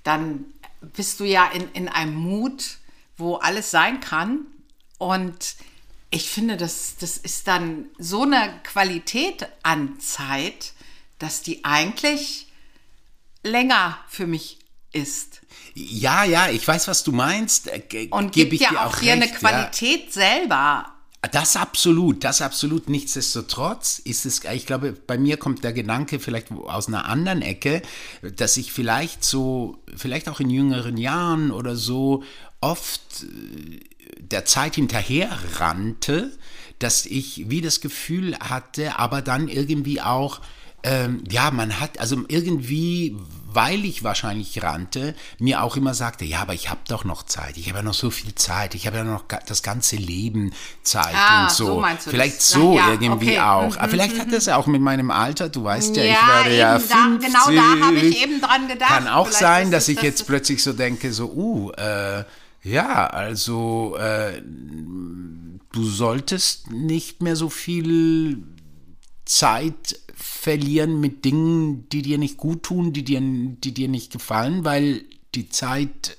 dann 0.04 0.46
bist 0.81 1.20
du 1.20 1.24
ja 1.24 1.46
in, 1.46 1.70
in 1.74 1.88
einem 1.88 2.15
Mut, 2.15 2.77
wo 3.18 3.36
alles 3.36 3.72
sein 3.72 4.00
kann. 4.00 4.42
Und 4.98 5.56
ich 6.13 6.29
finde, 6.29 6.58
das, 6.58 6.96
das 7.00 7.17
ist 7.17 7.48
dann 7.48 7.86
so 7.98 8.22
eine 8.22 8.53
Qualität 8.63 9.48
an 9.63 10.00
Zeit, 10.00 10.74
dass 11.17 11.41
die 11.41 11.65
eigentlich 11.65 12.48
länger 13.43 13.98
für 14.08 14.27
mich 14.27 14.60
ist. 14.91 15.41
Ja, 15.74 16.24
ja, 16.24 16.50
ich 16.50 16.67
weiß, 16.67 16.88
was 16.88 17.03
du 17.03 17.12
meinst. 17.12 17.67
äh, 17.67 17.79
ge- 17.79 18.10
Und 18.12 18.34
gibt 18.34 18.53
ich 18.53 18.62
ja 18.62 18.70
dir 18.70 18.86
auch 18.86 19.00
hier 19.00 19.13
eine 19.13 19.24
recht, 19.24 19.34
ja. 19.34 19.39
Qualität 19.39 20.13
selber. 20.13 20.86
Das 21.32 21.55
absolut, 21.55 22.24
das 22.24 22.41
absolut. 22.41 22.89
Nichtsdestotrotz 22.89 23.98
ist 23.98 24.25
es, 24.25 24.43
ich 24.43 24.65
glaube, 24.67 24.91
bei 24.91 25.17
mir 25.17 25.38
kommt 25.38 25.63
der 25.63 25.74
Gedanke 25.74 26.20
vielleicht 26.20 26.51
aus 26.51 26.89
einer 26.89 27.05
anderen 27.05 27.41
Ecke, 27.41 27.82
dass 28.36 28.58
ich 28.58 28.72
vielleicht 28.72 29.24
so, 29.24 29.77
vielleicht 29.96 30.29
auch 30.29 30.41
in 30.41 30.50
jüngeren 30.51 30.98
Jahren 30.98 31.50
oder 31.51 31.75
so 31.75 32.24
oft 32.62 33.01
äh, 33.24 33.79
der 34.32 34.46
Zeit 34.46 34.75
hinterher 34.75 35.30
rannte, 35.60 36.32
dass 36.80 37.06
ich 37.06 37.46
wie 37.50 37.62
das 37.62 37.82
Gefühl 37.82 38.36
hatte, 38.39 38.98
aber 39.00 39.22
dann 39.22 39.48
irgendwie 39.48 40.01
auch, 40.01 40.42
ähm, 40.86 41.24
ja, 41.32 41.50
man 41.51 41.80
hat, 41.80 41.98
also 42.00 42.25
irgendwie, 42.27 43.15
weil 43.48 43.86
ich 43.86 44.03
wahrscheinlich 44.03 44.62
rannte, 44.63 45.15
mir 45.39 45.63
auch 45.63 45.77
immer 45.77 45.94
sagte, 45.94 46.25
ja, 46.25 46.42
aber 46.42 46.53
ich 46.56 46.70
habe 46.70 46.82
doch 46.89 47.06
noch 47.06 47.24
Zeit, 47.24 47.56
ich 47.56 47.70
habe 47.70 47.77
ja 47.80 47.84
noch 47.84 47.94
so 47.94 48.10
viel 48.10 48.36
Zeit, 48.36 48.75
ich 48.75 48.86
habe 48.86 48.98
ja 48.98 49.03
noch 49.06 49.24
das 49.48 49.63
ganze 49.63 49.96
Leben 49.96 50.51
Zeit 50.82 51.15
Ah, 51.15 51.44
und 51.44 51.51
so. 51.51 51.65
so 51.68 51.80
meinst 51.80 52.08
du 52.08 52.10
vielleicht 52.12 52.38
das. 52.38 52.50
so 52.50 52.75
Ja, 52.75 52.89
irgendwie 52.92 53.30
okay. 53.38 53.39
auch. 53.39 53.70
Mhm, 53.72 53.77
Aber 53.77 53.88
vielleicht 53.89 54.20
hat 54.20 54.34
das 54.34 54.48
ja 54.48 54.58
auch 54.58 54.68
mit 54.68 54.82
meinem 54.82 55.10
Alter, 55.10 55.48
du 55.48 55.63
weißt 55.63 55.96
ja, 55.96 56.03
ich 56.03 56.10
Ja, 56.12 56.27
werde 56.44 56.58
ja 56.58 56.75
eben 56.75 56.89
da- 56.89 56.96
50. 56.96 57.27
genau 57.32 57.62
da 57.80 57.86
habe 57.86 58.00
ich 58.00 58.22
eben 58.22 58.42
dran 58.42 58.68
gedacht. 58.68 58.89
Kann 58.89 59.08
auch 59.08 59.27
Vielleicht 59.27 59.39
sein, 59.39 59.72
dass 59.72 59.84
es 59.84 59.89
ich 59.89 59.96
das- 59.96 60.03
jetzt 60.03 60.27
plötzlich 60.27 60.62
so 60.62 60.74
denke, 60.74 61.13
so, 61.13 61.27
uh, 61.32 61.72
äh, 61.74 62.25
ja, 62.63 63.08
also 63.08 63.96
äh, 63.98 64.41
du 65.72 65.84
solltest 65.84 66.72
nicht 66.72 67.22
mehr 67.22 67.36
so 67.36 67.50
viel 67.50 68.43
Zeit 69.25 70.00
verlieren 70.15 71.00
mit 71.01 71.25
Dingen, 71.25 71.89
die 71.89 72.01
dir 72.01 72.17
nicht 72.17 72.38
gut 72.38 72.63
tun, 72.63 72.93
die 72.93 73.03
dir, 73.03 73.20
die 73.22 73.74
dir 73.74 73.89
nicht 73.89 74.12
gefallen, 74.12 74.63
weil 74.63 75.03
die 75.36 75.50
Zeit 75.50 76.17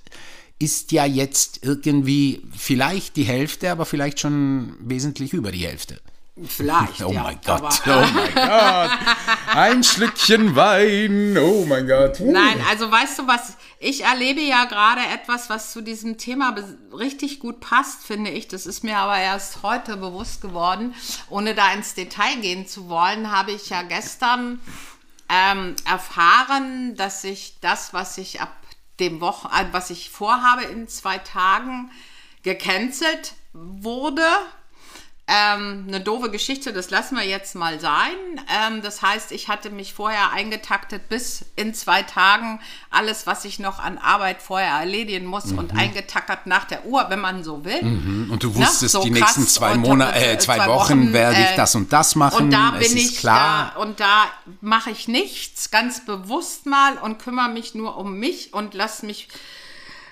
ist 0.58 0.92
ja 0.92 1.04
jetzt 1.04 1.60
irgendwie 1.64 2.42
vielleicht 2.54 3.16
die 3.16 3.24
Hälfte, 3.24 3.70
aber 3.70 3.86
vielleicht 3.86 4.20
schon 4.20 4.76
wesentlich 4.80 5.32
über 5.32 5.52
die 5.52 5.66
Hälfte. 5.66 6.00
Vielleicht. 6.42 7.00
Oh 7.00 7.12
ja, 7.12 7.22
mein 7.22 7.40
Gott, 7.44 7.82
oh 7.86 7.90
mein 8.12 8.34
Gott. 8.34 8.90
Ein 9.54 9.84
Schlückchen 9.84 10.56
Wein, 10.56 11.38
oh 11.38 11.64
mein 11.64 11.86
Gott. 11.86 12.18
Uh. 12.18 12.32
Nein, 12.32 12.60
also 12.68 12.90
weißt 12.90 13.20
du 13.20 13.28
was, 13.28 13.56
ich 13.78 14.02
erlebe 14.02 14.40
ja 14.40 14.64
gerade 14.64 15.02
etwas, 15.14 15.48
was 15.48 15.70
zu 15.70 15.80
diesem 15.80 16.18
Thema 16.18 16.56
richtig 16.92 17.38
gut 17.38 17.60
passt, 17.60 18.04
finde 18.04 18.30
ich. 18.30 18.48
Das 18.48 18.66
ist 18.66 18.82
mir 18.82 18.98
aber 18.98 19.16
erst 19.16 19.62
heute 19.62 19.96
bewusst 19.96 20.40
geworden. 20.42 20.92
Ohne 21.30 21.54
da 21.54 21.72
ins 21.72 21.94
Detail 21.94 22.36
gehen 22.40 22.66
zu 22.66 22.88
wollen, 22.88 23.30
habe 23.30 23.52
ich 23.52 23.70
ja 23.70 23.82
gestern 23.82 24.60
ähm, 25.28 25.76
erfahren, 25.88 26.96
dass 26.96 27.22
ich 27.22 27.58
das, 27.60 27.94
was 27.94 28.18
ich 28.18 28.40
ab 28.40 28.56
dem 28.98 29.20
Wochen, 29.20 29.46
äh, 29.48 29.66
was 29.70 29.90
ich 29.90 30.10
vorhabe 30.10 30.64
in 30.64 30.88
zwei 30.88 31.18
Tagen, 31.18 31.92
gecancelt 32.42 33.34
wurde. 33.52 34.26
Ähm, 35.26 35.86
eine 35.88 36.00
doofe 36.00 36.30
Geschichte, 36.30 36.74
das 36.74 36.90
lassen 36.90 37.16
wir 37.16 37.24
jetzt 37.24 37.54
mal 37.54 37.80
sein. 37.80 38.14
Ähm, 38.54 38.82
das 38.82 39.00
heißt, 39.00 39.32
ich 39.32 39.48
hatte 39.48 39.70
mich 39.70 39.94
vorher 39.94 40.32
eingetaktet 40.32 41.08
bis 41.08 41.46
in 41.56 41.72
zwei 41.72 42.02
Tagen 42.02 42.60
alles, 42.90 43.26
was 43.26 43.46
ich 43.46 43.58
noch 43.58 43.78
an 43.78 43.96
Arbeit 43.96 44.42
vorher 44.42 44.72
erledigen 44.72 45.24
muss 45.24 45.50
und 45.50 45.74
eingetackert 45.74 46.46
nach 46.46 46.66
der 46.66 46.84
Uhr, 46.84 47.06
wenn 47.08 47.20
man 47.20 47.42
so 47.42 47.64
will. 47.64 47.82
Mhm. 47.82 48.30
Und 48.32 48.42
du 48.42 48.52
Na, 48.54 48.66
wusstest, 48.66 48.92
so 48.92 49.02
die 49.02 49.12
nächsten 49.12 49.46
zwei 49.46 49.78
Monate, 49.78 50.14
hab, 50.14 50.22
äh, 50.22 50.32
äh, 50.34 50.38
zwei, 50.38 50.56
zwei 50.56 50.66
Wochen, 50.66 51.06
Wochen, 51.06 51.12
werde 51.14 51.40
ich 51.40 51.52
äh, 51.52 51.56
das 51.56 51.74
und 51.74 51.90
das 51.90 52.16
machen. 52.16 52.44
Und 52.44 52.50
da 52.50 52.74
es 52.78 52.88
bin 52.88 52.98
ist 52.98 53.12
ich 53.12 53.18
klar. 53.18 53.72
da 53.74 53.80
und 53.80 54.00
da 54.00 54.26
mache 54.60 54.90
ich 54.90 55.08
nichts 55.08 55.70
ganz 55.70 56.04
bewusst 56.04 56.66
mal 56.66 56.98
und 56.98 57.18
kümmere 57.18 57.48
mich 57.48 57.74
nur 57.74 57.96
um 57.96 58.18
mich 58.18 58.52
und 58.52 58.74
lass 58.74 59.02
mich 59.02 59.28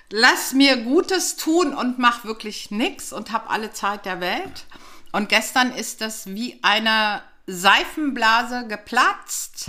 lass 0.08 0.52
mir 0.52 0.76
Gutes 0.78 1.36
tun 1.36 1.74
und 1.74 1.98
mach 1.98 2.24
wirklich 2.24 2.70
nichts 2.70 3.12
und 3.12 3.32
habe 3.32 3.50
alle 3.50 3.72
Zeit 3.72 4.06
der 4.06 4.20
Welt. 4.20 4.64
Und 5.12 5.28
gestern 5.28 5.72
ist 5.72 6.00
das 6.00 6.26
wie 6.26 6.58
eine 6.62 7.22
Seifenblase 7.46 8.66
geplatzt. 8.66 9.68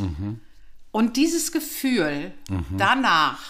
Und 0.92 1.18
dieses 1.18 1.52
Gefühl 1.52 2.34
danach, 2.78 3.42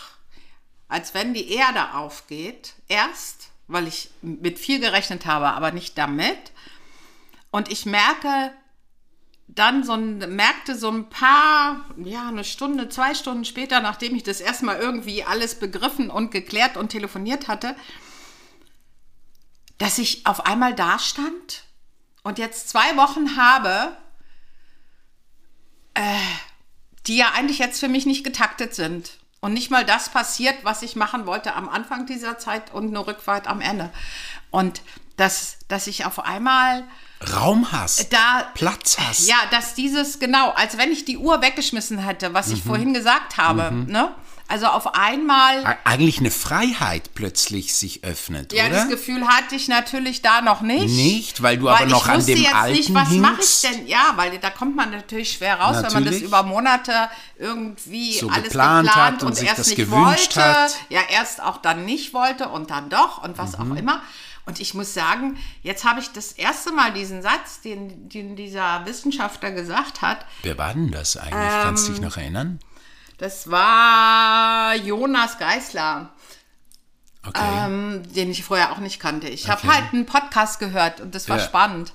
als 0.88 1.14
wenn 1.14 1.34
die 1.34 1.52
Erde 1.52 1.94
aufgeht, 1.94 2.74
erst, 2.88 3.50
weil 3.68 3.88
ich 3.88 4.10
mit 4.22 4.60
viel 4.60 4.80
gerechnet 4.80 5.26
habe, 5.26 5.52
aber 5.52 5.72
nicht 5.72 5.98
damit. 5.98 6.52
Und 7.52 7.72
ich 7.72 7.86
merke 7.86 8.52
dann 9.48 9.84
so 9.84 9.94
ein, 9.94 10.18
merkte 10.36 10.76
so 10.76 10.90
ein 10.90 11.10
paar, 11.10 11.86
ja, 11.98 12.28
eine 12.28 12.44
Stunde, 12.44 12.90
zwei 12.90 13.14
Stunden 13.14 13.46
später, 13.46 13.82
nachdem 13.82 14.16
ich 14.16 14.24
das 14.24 14.42
erstmal 14.42 14.78
irgendwie 14.78 15.24
alles 15.24 15.60
begriffen 15.60 16.10
und 16.10 16.32
geklärt 16.32 16.78
und 16.78 16.90
telefoniert 16.90 17.48
hatte, 17.48 17.76
dass 19.78 19.98
ich 20.00 20.26
auf 20.26 20.46
einmal 20.46 20.74
da 20.74 20.98
stand 20.98 21.66
und 22.24 22.38
jetzt 22.40 22.70
zwei 22.70 22.96
Wochen 22.98 23.38
habe, 23.38 23.96
äh, 25.94 26.02
die 27.08 27.18
ja 27.18 27.32
eigentlich 27.36 27.60
jetzt 27.60 27.80
für 27.80 27.90
mich 27.90 28.06
nicht 28.06 28.24
getaktet 28.24 28.74
sind. 28.76 29.18
Und 29.42 29.54
nicht 29.54 29.70
mal 29.70 29.84
das 29.84 30.08
passiert, 30.10 30.56
was 30.64 30.84
ich 30.84 30.96
machen 30.96 31.26
wollte 31.26 31.54
am 31.54 31.68
Anfang 31.68 32.06
dieser 32.06 32.38
Zeit 32.38 32.74
und 32.74 32.92
nur 32.94 33.08
rückwärts 33.08 33.48
am 33.48 33.60
Ende. 33.60 33.92
Und 34.52 34.82
dass, 35.18 35.58
dass 35.68 35.86
ich 35.88 36.06
auf 36.06 36.24
einmal 36.24 36.86
Raum 37.36 37.72
hast, 37.74 38.12
da 38.14 38.50
Platz 38.54 38.98
hast. 39.00 39.28
ja, 39.28 39.36
dass 39.52 39.74
dieses 39.76 40.20
genau, 40.20 40.52
als 40.52 40.78
wenn 40.78 40.92
ich 40.94 41.04
die 41.06 41.18
Uhr 41.18 41.42
weggeschmissen 41.42 41.98
hätte, 42.00 42.34
was 42.34 42.48
Mhm. 42.48 42.54
ich 42.54 42.64
vorhin 42.64 42.94
gesagt 42.94 43.38
habe, 43.38 43.72
ne? 43.74 44.16
Also 44.54 44.68
auf 44.68 44.94
einmal 44.94 45.80
Eigentlich 45.84 46.20
eine 46.20 46.30
Freiheit 46.30 47.16
plötzlich 47.16 47.74
sich 47.74 48.04
öffnet, 48.04 48.54
ja, 48.54 48.68
oder? 48.68 48.76
das 48.76 48.88
Gefühl 48.88 49.28
hatte 49.28 49.56
ich 49.56 49.68
natürlich 49.68 50.22
da 50.22 50.42
noch 50.42 50.62
nicht. 50.62 50.96
Nicht, 50.96 51.42
weil 51.42 51.58
du 51.58 51.66
weil 51.66 51.78
aber 51.78 51.86
noch 51.88 52.08
an 52.08 52.24
dem 52.24 52.38
jetzt 52.38 52.54
Alten 52.54 52.78
nicht, 52.78 52.94
was 52.94 53.10
mache 53.10 53.42
ich 53.42 53.62
denn? 53.62 53.88
Ja, 53.88 54.14
weil 54.16 54.38
da 54.38 54.52
kommt 54.52 54.76
man 54.76 54.92
natürlich 54.92 55.32
schwer 55.32 55.60
raus, 55.60 55.78
wenn 55.78 55.82
man 55.82 55.92
das 56.06 56.14
Natürlich. 56.14 56.24
über 56.24 56.44
Monate 56.44 56.94
irgendwie 57.40 58.14
So 58.14 58.30
alles 58.30 58.44
geplant 58.44 58.88
geplant, 58.90 58.96
hat 59.14 59.22
und 59.24 59.30
und, 59.30 59.36
sich 59.38 59.48
erst 59.48 59.60
das 59.60 59.68
nicht 59.70 59.78
gewünscht 59.78 60.36
wollte. 60.36 60.44
hat. 60.44 60.76
Ja, 60.90 61.02
erst 61.10 61.42
auch 61.42 61.58
dann 61.58 61.86
nicht 61.86 62.14
wollte 62.14 62.50
und 62.50 62.70
dann 62.70 62.92
doch 62.92 63.24
und 63.24 63.40
was 63.40 63.58
Mhm. 63.58 63.72
auch 63.72 63.76
immer. 63.76 64.02
Und 64.46 64.60
ich 64.60 64.76
muss 64.76 64.94
sagen, 64.94 65.38
jetzt 65.64 65.84
habe 65.84 66.00
ich 66.00 66.12
das 66.12 66.34
erste 66.34 66.72
Mal 66.74 66.94
diesen 66.94 67.24
Satz, 67.24 67.62
den, 67.62 68.08
den 68.10 68.36
dieser 68.36 68.86
Wissenschaftler 68.86 69.50
gesagt 69.52 70.04
hat, 70.04 70.26
Wer 70.44 70.60
war 70.60 70.74
denn 70.76 70.92
das 70.92 71.18
eigentlich? 71.18 71.34
Kannst 71.64 71.88
du 71.88 71.92
Ähm, 71.92 71.96
dich 71.96 72.04
noch 72.04 72.18
erinnern? 72.18 72.60
Das 73.24 73.50
war 73.50 74.76
Jonas 74.76 75.38
Geisler. 75.40 76.10
Okay. 77.26 77.40
ähm, 77.66 78.04
den 78.14 78.30
ich 78.32 78.44
vorher 78.44 78.74
auch 78.74 78.80
nicht 78.80 79.00
kannte. 79.00 79.30
Ich 79.30 79.50
habe 79.50 79.62
Okay. 79.66 79.74
halt 79.78 79.94
einen 79.94 80.06
Podcast 80.06 80.60
gehört 80.60 81.00
und 81.00 81.16
das 81.16 81.30
war 81.30 81.38
Ja. 81.38 81.44
spannend. 81.46 81.94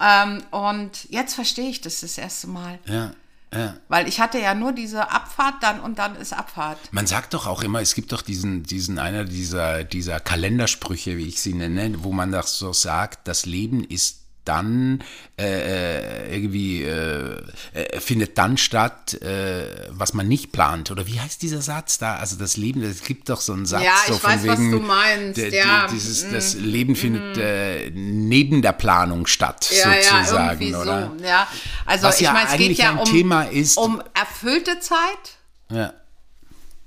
Ähm, 0.00 0.44
und 0.52 1.10
jetzt 1.10 1.34
verstehe 1.34 1.68
ich 1.68 1.80
das 1.80 2.00
das 2.02 2.16
erste 2.16 2.46
Mal. 2.46 2.78
ja, 2.86 3.10
ja. 3.52 3.74
Weil 3.88 4.06
ich 4.06 4.20
hatte 4.20 4.38
ja 4.38 4.54
nur 4.54 4.70
diese 4.70 5.10
Abfahrt 5.10 5.56
dann 5.62 5.80
und 5.80 5.98
dann 5.98 6.14
ist 6.14 6.32
Abfahrt. 6.32 6.78
Man 6.92 7.08
sagt 7.08 7.34
doch 7.34 7.48
auch 7.48 7.62
immer, 7.64 7.80
es 7.80 7.96
gibt 7.96 8.12
doch 8.12 8.22
diesen, 8.22 8.62
diesen 8.62 9.00
einer 9.00 9.24
dieser, 9.24 9.82
dieser 9.82 10.20
Kalendersprüche, 10.20 11.16
wie 11.16 11.26
ich 11.26 11.40
sie 11.42 11.54
nenne, 11.54 12.04
wo 12.04 12.12
man 12.12 12.30
doch 12.30 12.46
so 12.46 12.72
sagt, 12.72 13.26
das 13.26 13.46
Leben 13.46 13.82
ist 13.82 14.17
dann 14.48 15.04
äh, 15.38 16.34
irgendwie 16.34 16.82
äh, 16.82 17.42
äh, 17.74 18.00
findet 18.00 18.38
dann 18.38 18.56
statt, 18.56 19.14
äh, 19.22 19.86
was 19.90 20.14
man 20.14 20.26
nicht 20.26 20.50
plant. 20.52 20.90
Oder 20.90 21.06
wie 21.06 21.20
heißt 21.20 21.42
dieser 21.42 21.62
Satz 21.62 21.98
da? 21.98 22.16
Also 22.16 22.36
das 22.36 22.56
Leben, 22.56 22.82
es 22.82 23.02
gibt 23.04 23.28
doch 23.28 23.40
so 23.40 23.52
einen 23.52 23.66
Satz. 23.66 23.82
Ja, 23.84 23.92
so 24.06 24.14
ich 24.14 24.20
von 24.20 24.30
weiß, 24.30 24.46
was 24.46 24.58
wegen, 24.58 24.70
du 24.72 24.80
meinst, 24.80 25.38
ja. 25.38 25.86
Dieses, 25.88 26.30
das 26.30 26.54
Leben 26.54 26.96
findet 26.96 27.36
äh, 27.38 27.90
neben 27.90 28.62
der 28.62 28.72
Planung 28.72 29.26
statt, 29.26 29.64
sozusagen, 29.64 30.60
irgendwie 30.62 30.74
oder? 30.74 31.12
so. 31.18 31.24
Ja. 31.24 31.46
Also 31.86 32.06
Was 32.08 32.16
ich 32.16 32.22
ja 32.22 32.32
meine, 32.32 32.48
es 32.50 32.56
geht 32.56 32.78
ja 32.78 32.92
um, 32.92 33.04
Thema 33.04 33.42
ist- 33.44 33.76
um 33.76 34.02
erfüllte 34.14 34.80
Zeit 34.80 35.38
Ja. 35.70 35.92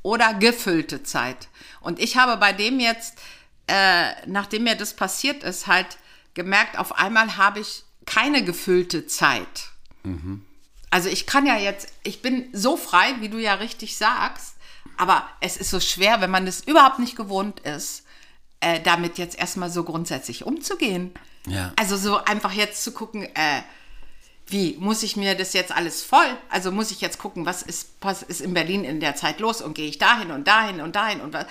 oder 0.02 0.34
gefüllte 0.34 1.04
Zeit. 1.04 1.48
Und 1.80 2.00
ich 2.00 2.18
habe 2.18 2.38
bei 2.38 2.54
dem 2.54 2.80
jetzt, 2.80 3.16
äh, 3.68 4.12
nachdem 4.28 4.64
mir 4.64 4.76
das 4.76 4.94
passiert 4.94 5.44
ist, 5.44 5.68
halt 5.68 5.98
gemerkt, 6.34 6.78
auf 6.78 6.96
einmal 6.96 7.38
habe 7.38 7.60
ich 7.60 7.84
keine 8.06 8.44
gefüllte 8.44 9.08
Zeit. 9.08 9.70
Also 10.90 11.10
ich 11.10 11.26
kann 11.26 11.46
ja 11.46 11.58
jetzt, 11.58 11.88
ich 12.04 12.22
bin 12.22 12.50
so 12.54 12.78
frei, 12.78 13.16
wie 13.20 13.30
du 13.30 13.38
ja 13.38 13.56
richtig 13.56 13.98
sagst, 13.98 14.56
aber 14.98 15.28
es 15.40 15.58
ist 15.58 15.70
so 15.70 15.80
schwer, 15.80 16.22
wenn 16.22 16.32
man 16.32 16.46
das 16.46 16.62
überhaupt 16.62 17.00
nicht 17.00 17.16
gewohnt 17.16 17.62
ist, 17.62 18.04
äh, 18.60 18.80
damit 18.82 19.18
jetzt 19.18 19.38
erstmal 19.38 19.70
so 19.70 19.84
grundsätzlich 19.84 20.46
umzugehen. 20.46 21.14
Ja. 21.48 21.74
Also 21.76 21.98
so 21.98 22.18
einfach 22.24 22.52
jetzt 22.52 22.84
zu 22.84 22.92
gucken, 22.92 23.24
äh, 23.24 23.62
wie 24.48 24.76
muss 24.80 25.02
ich 25.02 25.16
mir 25.16 25.36
das 25.36 25.54
jetzt 25.54 25.72
alles 25.72 26.04
voll? 26.04 26.38
Also 26.50 26.72
muss 26.72 26.92
ich 26.92 27.02
jetzt 27.02 27.18
gucken, 27.18 27.46
was 27.46 27.62
ist, 27.62 27.92
was 28.02 28.22
ist 28.22 28.42
in 28.42 28.54
Berlin 28.54 28.84
in 28.84 29.00
der 29.00 29.16
Zeit 29.16 29.40
los 29.40 29.62
und 29.62 29.74
gehe 29.74 29.88
ich 29.88 29.98
dahin 29.98 30.32
und 30.32 30.48
dahin 30.48 30.82
und 30.82 30.96
dahin 30.96 31.22
und 31.22 31.34
was. 31.34 31.46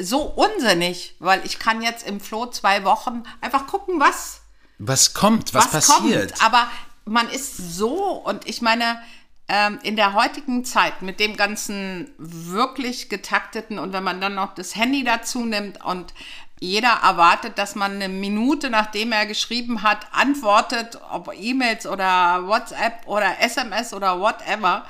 So 0.00 0.22
unsinnig, 0.22 1.14
weil 1.18 1.44
ich 1.44 1.58
kann 1.58 1.82
jetzt 1.82 2.06
im 2.06 2.20
Floh 2.20 2.46
zwei 2.46 2.84
Wochen 2.84 3.22
einfach 3.40 3.66
gucken, 3.66 4.00
was, 4.00 4.40
Was 4.78 5.14
kommt, 5.14 5.52
was, 5.54 5.70
passiert? 5.70 6.32
kommt. 6.32 6.44
Aber 6.44 6.68
man 7.04 7.28
ist 7.28 7.56
so 7.56 7.94
und 7.94 8.48
ich 8.48 8.62
meine, 8.62 9.00
ähm, 9.48 9.80
in 9.82 9.96
der 9.96 10.14
heutigen 10.14 10.64
Zeit 10.64 11.02
mit 11.02 11.18
dem 11.18 11.36
ganzen 11.36 12.12
wirklich 12.18 13.08
getakteten 13.08 13.78
und 13.78 13.92
wenn 13.92 14.04
man 14.04 14.20
dann 14.20 14.36
noch 14.36 14.54
das 14.54 14.76
Handy 14.76 15.02
dazu 15.02 15.44
nimmt 15.44 15.84
und 15.84 16.14
jeder 16.60 17.00
erwartet, 17.02 17.58
dass 17.58 17.74
man 17.74 17.94
eine 17.94 18.08
Minute, 18.08 18.70
nachdem 18.70 19.12
er 19.12 19.26
geschrieben 19.26 19.82
hat, 19.82 20.06
antwortet, 20.12 21.00
ob 21.10 21.32
E-Mails 21.34 21.86
oder 21.86 22.46
WhatsApp 22.46 23.06
oder 23.06 23.40
SMS 23.40 23.94
oder 23.94 24.20
whatever, 24.20 24.84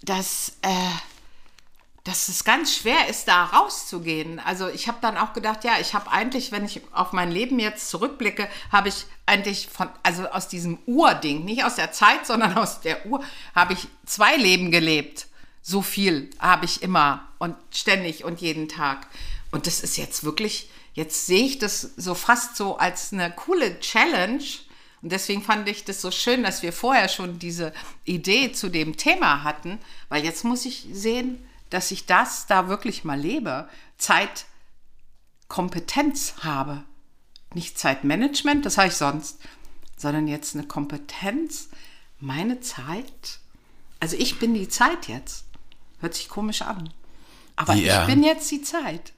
dass, 0.00 0.52
äh, 0.62 0.68
dass 2.04 2.28
es 2.28 2.44
ganz 2.44 2.76
schwer 2.76 3.08
ist, 3.08 3.28
da 3.28 3.44
rauszugehen. 3.44 4.38
Also 4.38 4.68
ich 4.68 4.88
habe 4.88 4.98
dann 5.00 5.16
auch 5.16 5.32
gedacht, 5.32 5.64
ja, 5.64 5.80
ich 5.80 5.94
habe 5.94 6.10
eigentlich, 6.12 6.52
wenn 6.52 6.66
ich 6.66 6.82
auf 6.92 7.12
mein 7.12 7.32
Leben 7.32 7.58
jetzt 7.58 7.88
zurückblicke, 7.88 8.46
habe 8.70 8.90
ich 8.90 9.06
eigentlich 9.24 9.68
von, 9.68 9.88
also 10.02 10.28
aus 10.28 10.48
diesem 10.48 10.78
Urding, 10.84 11.46
nicht 11.46 11.64
aus 11.64 11.76
der 11.76 11.92
Zeit, 11.92 12.26
sondern 12.26 12.54
aus 12.58 12.82
der 12.82 13.06
Uhr, 13.06 13.24
habe 13.54 13.72
ich 13.72 13.88
zwei 14.04 14.36
Leben 14.36 14.70
gelebt. 14.70 15.28
So 15.62 15.80
viel 15.80 16.28
habe 16.38 16.66
ich 16.66 16.82
immer 16.82 17.26
und 17.38 17.56
ständig 17.70 18.22
und 18.24 18.42
jeden 18.42 18.68
Tag. 18.68 19.06
Und 19.50 19.66
das 19.66 19.80
ist 19.80 19.96
jetzt 19.96 20.24
wirklich, 20.24 20.68
jetzt 20.92 21.24
sehe 21.24 21.46
ich 21.46 21.58
das 21.58 21.80
so 21.96 22.14
fast 22.14 22.56
so 22.56 22.76
als 22.76 23.14
eine 23.14 23.30
coole 23.30 23.80
Challenge. 23.80 24.44
Und 25.00 25.10
deswegen 25.10 25.42
fand 25.42 25.66
ich 25.70 25.84
das 25.84 26.02
so 26.02 26.10
schön, 26.10 26.42
dass 26.42 26.62
wir 26.62 26.74
vorher 26.74 27.08
schon 27.08 27.38
diese 27.38 27.72
Idee 28.04 28.52
zu 28.52 28.68
dem 28.68 28.98
Thema 28.98 29.42
hatten, 29.42 29.78
weil 30.10 30.22
jetzt 30.22 30.44
muss 30.44 30.66
ich 30.66 30.86
sehen, 30.92 31.42
dass 31.74 31.90
ich 31.90 32.06
das 32.06 32.46
da 32.46 32.68
wirklich 32.68 33.02
mal 33.04 33.18
lebe, 33.20 33.68
Zeitkompetenz 35.48 36.34
habe. 36.42 36.82
Nicht 37.52 37.78
Zeitmanagement, 37.78 38.64
das 38.66 38.78
habe 38.78 38.88
ich 38.88 38.94
sonst, 38.94 39.38
sondern 39.96 40.26
jetzt 40.28 40.54
eine 40.56 40.66
Kompetenz, 40.66 41.68
meine 42.20 42.60
Zeit. 42.60 43.38
Also 44.00 44.16
ich 44.16 44.38
bin 44.38 44.54
die 44.54 44.68
Zeit 44.68 45.08
jetzt. 45.08 45.44
Hört 46.00 46.14
sich 46.14 46.28
komisch 46.28 46.62
an. 46.62 46.90
Aber 47.56 47.74
Ja. 47.74 48.02
ich 48.02 48.06
bin 48.08 48.24
jetzt 48.24 48.50
die 48.50 48.62
Zeit. 48.62 49.12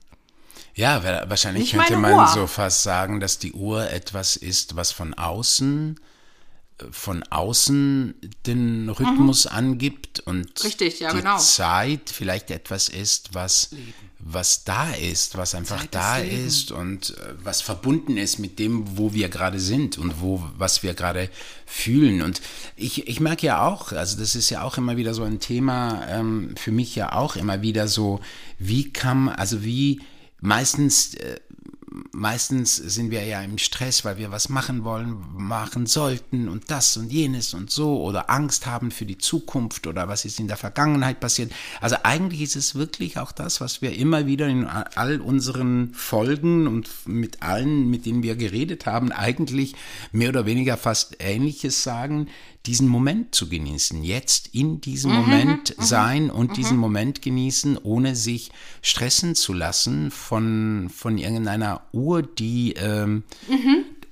Ja, 0.74 1.02
wa- 1.02 1.24
wahrscheinlich 1.28 1.72
Nicht 1.72 1.84
könnte 1.86 1.96
man 1.98 2.12
Uhr. 2.14 2.26
so 2.28 2.46
fast 2.46 2.82
sagen, 2.82 3.18
dass 3.20 3.38
die 3.38 3.52
Uhr 3.52 3.90
etwas 3.90 4.36
ist, 4.36 4.76
was 4.76 4.92
von 4.92 5.14
außen 5.14 5.98
von 6.90 7.22
außen 7.22 8.14
den 8.46 8.88
Rhythmus 8.88 9.46
angibt 9.46 10.20
und 10.20 10.62
Richtig, 10.62 11.00
ja, 11.00 11.10
die 11.10 11.18
genau. 11.18 11.38
Zeit 11.38 12.10
vielleicht 12.10 12.50
etwas 12.50 12.88
ist, 12.88 13.34
was 13.34 13.70
was 14.18 14.64
da 14.64 14.92
ist, 14.92 15.36
was 15.36 15.54
einfach 15.54 15.82
Zeit 15.82 15.94
da 15.94 16.18
ist 16.18 16.46
ist 16.46 16.72
und 16.72 17.10
äh, 17.10 17.34
was 17.42 17.60
verbunden 17.60 18.16
ist 18.16 18.38
mit 18.38 18.58
dem, 18.58 18.98
wo 18.98 19.12
wir 19.12 19.28
gerade 19.28 19.60
sind 19.60 19.98
und 19.98 20.20
wo 20.20 20.42
was 20.58 20.82
wir 20.82 20.94
gerade 20.94 21.30
fühlen. 21.64 22.22
Und 22.22 22.40
ich, 22.76 23.06
ich 23.06 23.20
merke 23.20 23.46
ja 23.46 23.66
auch, 23.66 23.92
also 23.92 24.18
das 24.18 24.34
ist 24.34 24.50
ja 24.50 24.62
auch 24.62 24.78
immer 24.78 24.96
wieder 24.96 25.14
so 25.14 25.22
ein 25.22 25.38
Thema 25.38 26.06
ähm, 26.08 26.54
für 26.56 26.72
mich 26.72 26.96
ja 26.96 27.12
auch 27.12 27.36
immer 27.36 27.62
wieder 27.62 27.88
so, 27.88 28.20
wie 28.58 28.92
kann 28.92 29.28
also 29.28 29.62
wie 29.64 30.00
meistens 30.40 31.14
äh, 31.14 31.40
meistens 32.12 32.76
sind 32.76 33.10
wir 33.10 33.24
ja 33.24 33.42
im 33.42 33.58
Stress, 33.58 34.04
weil 34.04 34.18
wir 34.18 34.30
was 34.30 34.48
machen 34.48 34.84
wollen, 34.84 35.16
machen 35.36 35.86
sollten 35.86 36.48
und 36.48 36.70
das 36.70 36.96
und 36.96 37.12
jenes 37.12 37.54
und 37.54 37.70
so 37.70 38.02
oder 38.02 38.30
Angst 38.30 38.66
haben 38.66 38.90
für 38.90 39.06
die 39.06 39.18
Zukunft 39.18 39.86
oder 39.86 40.08
was 40.08 40.24
ist 40.24 40.38
in 40.38 40.48
der 40.48 40.56
Vergangenheit 40.56 41.20
passiert. 41.20 41.52
Also 41.80 41.96
eigentlich 42.02 42.42
ist 42.42 42.56
es 42.56 42.74
wirklich 42.74 43.18
auch 43.18 43.32
das, 43.32 43.60
was 43.60 43.82
wir 43.82 43.96
immer 43.96 44.26
wieder 44.26 44.46
in 44.46 44.66
all 44.66 45.20
unseren 45.20 45.94
Folgen 45.94 46.66
und 46.66 46.90
mit 47.06 47.42
allen, 47.42 47.88
mit 47.90 48.06
denen 48.06 48.22
wir 48.22 48.36
geredet 48.36 48.86
haben, 48.86 49.12
eigentlich 49.12 49.74
mehr 50.12 50.30
oder 50.30 50.46
weniger 50.46 50.76
fast 50.76 51.16
Ähnliches 51.20 51.82
sagen, 51.82 52.28
diesen 52.66 52.88
Moment 52.88 53.34
zu 53.34 53.48
genießen, 53.48 54.02
jetzt 54.02 54.48
in 54.52 54.80
diesem 54.80 55.12
Moment 55.12 55.74
sein 55.78 56.30
und 56.30 56.56
diesen 56.56 56.76
Moment 56.76 57.22
genießen, 57.22 57.78
ohne 57.82 58.16
sich 58.16 58.50
stressen 58.82 59.34
zu 59.34 59.52
lassen 59.52 60.10
von, 60.10 60.90
von 60.94 61.16
irgendeiner 61.18 61.82
Uhr, 61.92 62.22
die 62.22 62.72
ähm, 62.74 63.22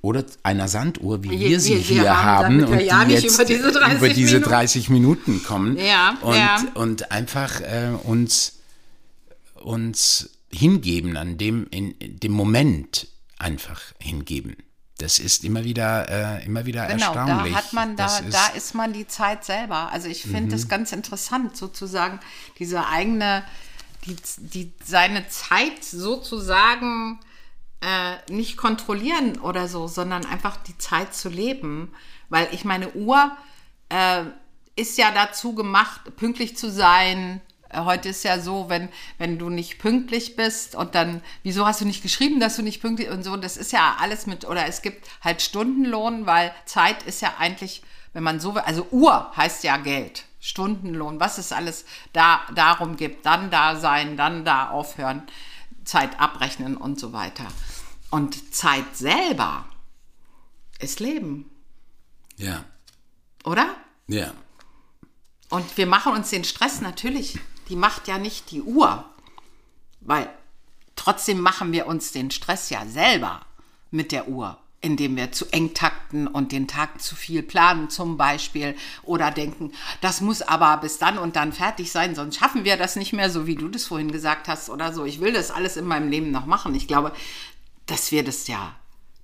oder 0.01 0.23
einer 0.43 0.67
Sanduhr, 0.67 1.23
wie 1.23 1.31
wir, 1.31 1.39
Wir- 1.39 1.59
sie 1.59 1.73
wir 1.73 1.79
hier 1.79 2.23
haben, 2.23 2.63
und 2.63 2.79
ja 2.79 3.03
die 3.05 3.13
nicht 3.13 3.23
jetzt 3.23 3.35
über 3.35 3.45
diese 3.45 3.71
30 3.71 3.97
über 3.97 4.09
diese 4.09 4.33
Minuten- 4.35 4.49
30 4.49 4.89
Minuten 4.89 5.43
kommen 5.43 5.77
Ja, 5.77 6.17
und, 6.21 6.35
ja. 6.35 6.63
und 6.75 7.11
einfach 7.11 7.59
äh, 7.61 7.89
uns 8.03 8.59
uns 9.55 10.29
hingeben 10.51 11.17
an 11.17 11.37
dem 11.37 11.67
in 11.71 11.95
dem 11.99 12.31
Moment 12.31 13.07
einfach 13.39 13.81
hingeben. 13.99 14.55
Das 14.97 15.19
ist 15.19 15.43
immer 15.43 15.63
wieder 15.65 16.07
äh, 16.39 16.45
immer 16.45 16.65
wieder 16.65 16.87
Genau, 16.87 17.13
erstaunlich. 17.13 17.53
da 17.53 17.59
hat 17.59 17.73
man, 17.73 17.95
da, 17.97 18.05
Das 18.05 18.21
ist, 18.21 18.33
da 18.33 18.47
ist 18.55 18.75
man 18.75 18.93
die 18.93 19.07
Zeit 19.07 19.43
selber. 19.43 19.91
Also 19.91 20.07
ich 20.07 20.23
finde 20.23 20.55
es 20.55 20.69
ganz 20.69 20.93
interessant, 20.93 21.57
sozusagen, 21.57 22.19
diese 22.59 22.87
eigene, 22.87 23.43
die, 24.05 24.15
die 24.37 24.73
seine 24.81 25.27
Zeit 25.27 25.83
sozusagen 25.83 27.19
äh, 27.81 28.31
nicht 28.31 28.55
kontrollieren 28.55 29.39
oder 29.39 29.67
so, 29.67 29.87
sondern 29.87 30.25
einfach 30.25 30.57
die 30.57 30.77
Zeit 30.77 31.13
zu 31.13 31.27
leben. 31.27 31.93
Weil 32.29 32.47
ich 32.51 32.63
meine, 32.63 32.93
Uhr 32.93 33.35
äh, 33.89 34.23
ist 34.77 34.97
ja 34.97 35.11
dazu 35.11 35.55
gemacht, 35.55 36.15
pünktlich 36.15 36.55
zu 36.55 36.71
sein. 36.71 37.41
Äh, 37.69 37.81
Heute 37.81 38.09
ist 38.09 38.23
ja 38.23 38.39
so, 38.39 38.69
wenn, 38.69 38.89
wenn 39.17 39.37
du 39.37 39.49
nicht 39.49 39.79
pünktlich 39.79 40.35
bist 40.35 40.75
und 40.75 40.95
dann, 40.95 41.21
wieso 41.43 41.65
hast 41.65 41.81
du 41.81 41.85
nicht 41.85 42.03
geschrieben, 42.03 42.39
dass 42.39 42.55
du 42.55 42.61
nicht 42.61 42.81
pünktlich 42.81 43.09
und 43.09 43.23
so, 43.23 43.35
das 43.37 43.57
ist 43.57 43.71
ja 43.71 43.97
alles 43.99 44.27
mit, 44.27 44.45
oder 44.45 44.65
es 44.67 44.81
gibt 44.81 45.07
halt 45.21 45.41
Stundenlohn, 45.41 46.25
weil 46.25 46.53
Zeit 46.65 47.03
ist 47.03 47.21
ja 47.21 47.35
eigentlich, 47.37 47.81
wenn 48.13 48.23
man 48.23 48.39
so 48.39 48.55
will, 48.55 48.61
also 48.61 48.87
Uhr 48.91 49.31
heißt 49.35 49.63
ja 49.63 49.77
Geld, 49.77 50.25
Stundenlohn, 50.39 51.19
was 51.19 51.37
es 51.39 51.51
alles 51.51 51.85
da 52.13 52.41
darum 52.53 52.97
gibt, 52.97 53.25
dann 53.25 53.49
da 53.49 53.75
sein, 53.75 54.15
dann 54.15 54.45
da 54.45 54.69
aufhören, 54.69 55.23
Zeit 55.85 56.19
abrechnen 56.19 56.77
und 56.77 56.99
so 56.99 57.13
weiter. 57.13 57.47
Und 58.11 58.53
Zeit 58.53 58.95
selber 58.95 59.65
ist 60.79 60.99
Leben, 60.99 61.49
ja, 62.37 62.63
oder? 63.43 63.75
ja, 64.07 64.33
Und 65.49 65.77
wir 65.77 65.87
machen 65.87 66.13
uns 66.13 66.29
den 66.29 66.43
Stress 66.43 66.81
natürlich, 66.81 67.39
die 67.69 67.75
macht 67.75 68.07
ja 68.07 68.17
nicht 68.17 68.51
die 68.51 68.61
Uhr, 68.61 69.03
weil 70.01 70.29
trotzdem 70.95 71.39
machen 71.39 71.71
wir 71.71 71.87
uns 71.87 72.11
den 72.11 72.31
Stress 72.31 72.69
ja 72.69 72.85
selber 72.85 73.41
mit 73.91 74.11
der 74.11 74.27
Uhr, 74.27 74.57
indem 74.81 75.15
wir 75.15 75.31
zu 75.31 75.45
eng 75.51 75.73
takten 75.73 76.27
und 76.27 76.51
den 76.51 76.67
Tag 76.67 77.01
zu 77.01 77.15
viel 77.15 77.41
planen 77.43 77.89
zum 77.89 78.17
Beispiel 78.17 78.75
oder 79.03 79.31
denken, 79.31 79.71
das 80.01 80.21
muss 80.21 80.41
aber 80.41 80.77
bis 80.77 80.97
dann 80.99 81.17
und 81.17 81.35
dann 81.35 81.53
fertig 81.53 81.91
sein, 81.91 82.13
sonst 82.15 82.37
schaffen 82.37 82.63
wir 82.65 82.77
das 82.77 82.95
nicht 82.95 83.13
mehr, 83.13 83.29
so 83.29 83.47
wie 83.47 83.55
du 83.55 83.67
das 83.67 83.85
vorhin 83.85 84.11
gesagt 84.11 84.47
hast 84.47 84.69
oder 84.69 84.93
so. 84.93 85.05
Ich 85.05 85.19
will 85.21 85.33
das 85.33 85.49
alles 85.51 85.75
in 85.77 85.85
meinem 85.85 86.09
Leben 86.09 86.31
noch 86.31 86.45
machen. 86.45 86.75
Ich 86.75 86.87
glaube, 86.87 87.11
dass 87.87 88.11
wir 88.11 88.23
das 88.23 88.47
ja 88.47 88.75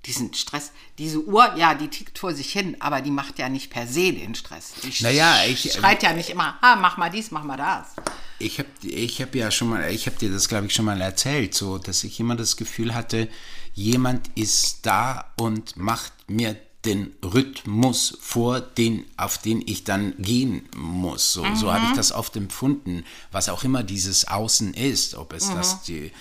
diesen 0.07 0.33
Stress, 0.33 0.71
diese 0.97 1.19
Uhr, 1.23 1.53
ja, 1.57 1.75
die 1.75 1.87
tickt 1.87 2.17
vor 2.17 2.33
sich 2.33 2.51
hin, 2.51 2.75
aber 2.79 3.01
die 3.01 3.11
macht 3.11 3.37
ja 3.37 3.49
nicht 3.49 3.69
per 3.69 3.85
se 3.85 4.11
den 4.13 4.33
Stress. 4.33 4.73
Die 4.81 5.03
Naja, 5.03 5.43
ich- 5.47 5.71
schreit 5.73 6.01
ja 6.01 6.11
nicht 6.13 6.31
immer, 6.31 6.57
ah, 6.61 6.75
mach 6.75 6.97
mal 6.97 7.11
dies, 7.11 7.29
mach 7.29 7.43
mal 7.43 7.57
das. 7.57 7.93
Ich 8.41 8.59
habe 8.59 8.69
ich 8.81 9.21
hab 9.21 9.35
ja 9.35 9.51
schon 9.51 9.69
mal, 9.69 9.89
ich 9.91 10.07
habe 10.07 10.17
dir 10.17 10.31
das, 10.31 10.49
glaube 10.49 10.67
ich, 10.67 10.73
schon 10.73 10.85
mal 10.85 10.99
erzählt, 11.01 11.53
so, 11.53 11.77
dass 11.77 12.03
ich 12.03 12.19
immer 12.19 12.35
das 12.35 12.57
Gefühl 12.57 12.93
hatte, 12.93 13.27
jemand 13.73 14.29
ist 14.35 14.85
da 14.85 15.31
und 15.37 15.77
macht 15.77 16.13
mir 16.27 16.55
den 16.85 17.13
Rhythmus 17.23 18.17
vor, 18.19 18.59
den, 18.59 19.05
auf 19.15 19.37
den 19.37 19.61
ich 19.65 19.83
dann 19.83 20.15
gehen 20.17 20.67
muss. 20.75 21.33
So, 21.33 21.45
so 21.53 21.71
habe 21.71 21.85
ich 21.85 21.95
das 21.95 22.11
oft 22.11 22.35
empfunden, 22.35 23.05
was 23.31 23.49
auch 23.49 23.63
immer 23.63 23.83
dieses 23.83 24.27
Außen 24.27 24.73
ist, 24.73 25.15
ob 25.15 25.33
es 25.33 25.49
das 25.49 25.83
die 25.83 26.11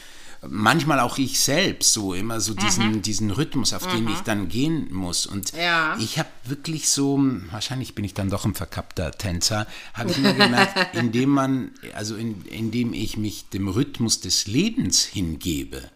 manchmal 0.48 1.00
auch 1.00 1.18
ich 1.18 1.38
selbst 1.40 1.92
so 1.92 2.14
immer 2.14 2.40
so 2.40 2.54
diesen 2.54 3.02
diesen 3.02 3.30
Rhythmus 3.30 3.72
auf 3.74 3.86
den 3.86 4.08
ich 4.08 4.20
dann 4.20 4.48
gehen 4.48 4.88
muss 4.92 5.26
und 5.26 5.52
Ja. 5.52 5.96
ich 5.98 6.18
habe 6.18 6.28
wirklich 6.44 6.88
so, 6.88 7.18
wahrscheinlich 7.50 7.94
bin 7.94 8.04
ich 8.04 8.14
dann 8.14 8.30
doch 8.30 8.44
ein 8.46 8.54
verkappter 8.54 9.12
Tänzer, 9.12 9.66
habe 9.92 10.10
ich 10.10 10.18
immer 10.18 10.32
gemerkt, 10.32 10.94
indem 10.96 11.30
man, 11.30 11.72
also 11.94 12.16
in, 12.16 12.42
indem 12.46 12.94
ich 12.94 13.16
mich 13.16 13.48
dem 13.50 13.68
Rhythmus 13.68 14.20
des 14.20 14.46
Lebens 14.46 15.04
hingebe, 15.04 15.90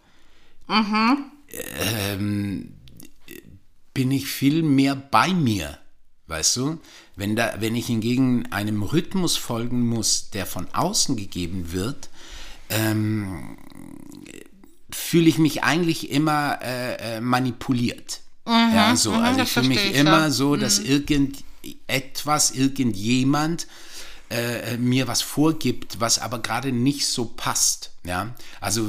ähm, 1.90 2.74
bin 3.92 4.10
ich 4.10 4.26
viel 4.26 4.62
mehr 4.62 4.96
bei 4.96 5.32
mir, 5.32 5.78
weißt 6.26 6.56
du? 6.56 6.78
Wenn, 7.16 7.36
da, 7.36 7.54
wenn 7.60 7.76
ich 7.76 7.86
hingegen 7.86 8.50
einem 8.52 8.82
Rhythmus 8.82 9.36
folgen 9.36 9.86
muss, 9.86 10.30
der 10.30 10.46
von 10.46 10.66
außen 10.72 11.16
gegeben 11.16 11.72
wird, 11.72 12.08
ähm, 12.70 13.56
fühle 14.90 15.28
ich 15.28 15.38
mich 15.38 15.62
eigentlich 15.64 16.10
immer 16.10 16.58
äh, 16.62 17.16
äh, 17.16 17.20
manipuliert. 17.20 18.20
ja, 18.46 18.94
so. 18.96 19.12
also 19.12 19.32
Mhm, 19.32 19.38
das 19.38 19.48
ich 19.48 19.52
fühle 19.54 19.68
mich 19.68 19.84
ich, 19.84 19.94
immer 19.96 20.10
ja. 20.24 20.30
so, 20.30 20.56
dass 20.56 20.78
irgendetwas, 20.78 22.50
irgendjemand 22.52 23.66
äh, 24.30 24.76
mir 24.76 25.06
was 25.08 25.22
vorgibt, 25.22 26.00
was 26.00 26.18
aber 26.18 26.40
gerade 26.40 26.72
nicht 26.72 27.06
so 27.06 27.26
passt. 27.26 27.90
Ja, 28.06 28.34
also 28.60 28.86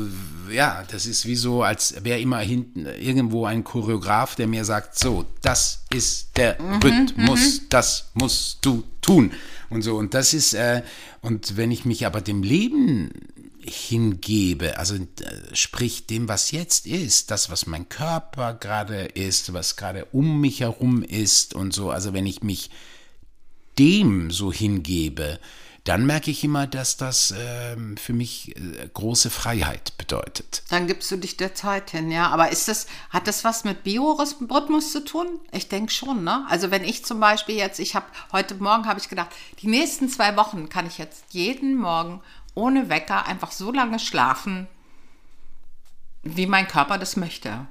ja, 0.51 0.83
das 0.91 1.05
ist 1.05 1.25
wie 1.25 1.37
so, 1.37 1.63
als 1.63 2.03
wäre 2.03 2.19
immer 2.19 2.39
hinten 2.39 2.85
irgendwo 2.85 3.45
ein 3.45 3.63
Choreograf, 3.63 4.35
der 4.35 4.47
mir 4.47 4.65
sagt, 4.65 4.99
so, 4.99 5.23
das 5.41 5.83
ist 5.93 6.35
der 6.35 6.61
Mhm, 6.61 6.81
Rhythmus, 6.83 7.61
das 7.69 8.09
musst 8.13 8.57
du 8.65 8.83
tun 9.01 9.31
und 9.69 9.83
so. 9.83 9.95
Und 9.95 10.13
das 10.13 10.33
ist 10.33 10.53
äh, 10.53 10.83
und 11.21 11.55
wenn 11.55 11.71
ich 11.71 11.85
mich 11.85 12.05
aber 12.05 12.19
dem 12.19 12.43
Leben 12.43 13.09
hingebe, 13.67 14.77
also 14.77 14.95
äh, 14.95 14.99
sprich 15.53 16.07
dem, 16.07 16.27
was 16.27 16.51
jetzt 16.51 16.85
ist, 16.87 17.31
das, 17.31 17.49
was 17.49 17.65
mein 17.65 17.89
Körper 17.89 18.53
gerade 18.53 19.05
ist, 19.05 19.53
was 19.53 19.75
gerade 19.75 20.05
um 20.11 20.39
mich 20.41 20.61
herum 20.61 21.03
ist 21.03 21.53
und 21.53 21.73
so, 21.73 21.89
also 21.89 22.13
wenn 22.13 22.25
ich 22.25 22.43
mich 22.43 22.69
dem 23.77 24.31
so 24.31 24.51
hingebe, 24.53 25.39
dann 25.85 26.07
merke 26.07 26.31
ich 26.31 26.43
immer, 26.43 26.65
dass 26.65 26.97
das 26.97 27.33
ähm, 27.37 27.95
für 27.95 28.13
mich 28.13 28.55
äh, 28.57 28.89
große 28.91 29.29
Freiheit 29.29 29.95
bedeutet. 29.99 30.63
Dann 30.69 30.87
gibst 30.87 31.11
du 31.11 31.15
dich 31.15 31.37
der 31.37 31.53
Zeit 31.53 31.91
hin, 31.91 32.09
ja. 32.09 32.29
Aber 32.29 32.49
ist 32.49 32.67
das, 32.67 32.87
hat 33.11 33.27
das 33.27 33.43
was 33.43 33.65
mit 33.65 33.83
Biorhythmus 33.83 34.91
zu 34.91 35.05
tun? 35.05 35.27
Ich 35.51 35.69
denke 35.69 35.91
schon, 35.91 36.23
ne? 36.23 36.43
Also 36.49 36.71
wenn 36.71 36.83
ich 36.83 37.05
zum 37.05 37.19
Beispiel 37.19 37.55
jetzt, 37.55 37.79
ich 37.79 37.93
habe 37.93 38.07
heute 38.31 38.55
Morgen 38.55 38.87
habe 38.87 38.99
ich 38.99 39.09
gedacht, 39.09 39.29
die 39.61 39.67
nächsten 39.67 40.09
zwei 40.09 40.35
Wochen 40.35 40.69
kann 40.69 40.87
ich 40.87 40.97
jetzt 40.97 41.23
jeden 41.29 41.75
Morgen 41.75 42.19
ohne 42.55 42.89
Wecker 42.89 43.25
einfach 43.25 43.51
so 43.51 43.71
lange 43.71 43.99
schlafen, 43.99 44.67
wie 46.23 46.47
mein 46.47 46.67
Körper 46.67 46.97
das 46.97 47.15
möchte. 47.15 47.67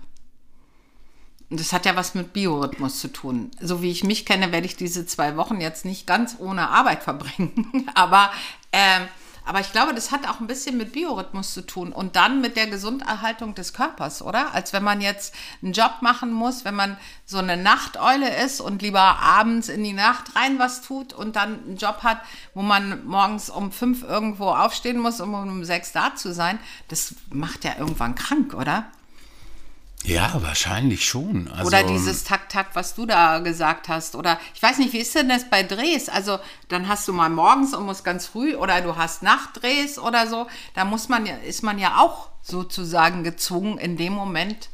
Und 1.51 1.61
das 1.61 1.73
hat 1.73 1.87
ja 1.87 1.97
was 1.97 2.14
mit 2.14 2.33
Biorhythmus 2.33 3.01
zu 3.01 3.12
tun. 3.12 3.51
So 3.61 3.83
wie 3.83 3.90
ich 3.90 4.05
mich 4.05 4.25
kenne, 4.25 4.53
werde 4.53 4.66
ich 4.66 4.77
diese 4.77 5.07
zwei 5.07 5.37
Wochen 5.37 5.61
jetzt 5.61 5.85
nicht 5.85 6.07
ganz 6.07 6.37
ohne 6.38 6.68
Arbeit 6.68 7.03
verbringen. 7.03 7.90
Aber, 7.94 8.31
ähm, 8.73 9.09
Aber 9.44 9.61
ich 9.61 9.72
glaube, 9.72 9.94
das 9.94 10.11
hat 10.11 10.26
auch 10.28 10.40
ein 10.40 10.46
bisschen 10.46 10.78
mit 10.78 10.92
Biorhythmus 10.92 11.52
zu 11.52 11.66
tun 11.66 11.92
und 11.92 12.16
dann 12.16 12.40
mit 12.40 12.57
der 12.57 12.66
Gesunderhaltung 12.66 13.54
des 13.54 13.74
Körpers, 13.74 14.22
oder? 14.22 14.54
Als 14.54 14.72
wenn 14.72 14.83
man 14.83 15.00
jetzt 15.00 15.35
einen 15.62 15.72
Job 15.72 15.96
machen 16.00 16.33
muss, 16.33 16.64
wenn 16.64 16.74
man 16.74 16.96
so 17.26 17.38
eine 17.38 17.57
Nachteule 17.57 18.42
ist 18.44 18.61
und 18.61 18.80
lieber 18.80 19.00
abends 19.00 19.68
in 19.68 19.85
die 19.85 19.92
Nacht 19.92 20.35
rein 20.35 20.59
was 20.59 20.80
tut 20.83 21.12
und 21.12 21.37
dann 21.37 21.62
einen 21.64 21.76
Job 21.76 22.02
hat, 22.02 22.20
wo 22.54 22.62
man 22.62 23.04
morgens 23.07 23.50
um 23.50 23.70
fünf 23.70 24.02
irgendwo 24.02 24.48
aufstehen 24.48 24.98
muss, 24.98 25.20
um 25.20 25.35
um 25.35 25.64
sechs 25.64 25.92
da 25.92 26.14
zu 26.14 26.33
sein. 26.33 26.59
Das 26.88 27.14
macht 27.30 27.64
ja 27.64 27.72
irgendwann 27.78 28.14
krank, 28.14 28.54
oder? 28.54 28.87
Ja, 30.04 30.32
wahrscheinlich 30.42 31.06
schon. 31.06 31.50
Also, 31.50 31.68
Oder 31.68 31.82
dieses 31.82 32.24
Takt-Takt, 32.24 32.76
was 32.76 32.94
du 32.94 33.06
da 33.06 33.38
gesagt 33.38 33.88
hast. 33.88 34.14
Oder 34.14 34.38
ich 34.54 34.62
weiß 34.62 34.78
nicht, 34.78 34.92
wie 34.92 34.98
ist 34.98 35.14
denn 35.14 35.30
das 35.30 35.48
bei 35.48 35.62
Drehs? 35.62 36.10
Also 36.10 36.38
dann 36.68 36.88
hast 36.88 37.08
du 37.08 37.14
mal 37.14 37.30
morgens 37.30 37.74
und 37.74 37.86
musst 37.86 38.04
ganz 38.04 38.26
früh 38.26 38.54
oder 38.54 38.82
du 38.82 38.96
hast 38.96 39.22
Nachtdrehs 39.22 39.98
oder 39.98 40.26
so. 40.26 40.46
Da 40.74 40.84
muss 40.84 41.08
man 41.08 41.24
ja, 41.24 41.36
ist 41.36 41.62
man 41.62 41.78
ja 41.78 42.00
auch 42.00 42.28
sozusagen 42.42 43.24
gezwungen, 43.24 43.78
in 43.78 43.96
dem 43.96 44.12
Moment 44.12 44.68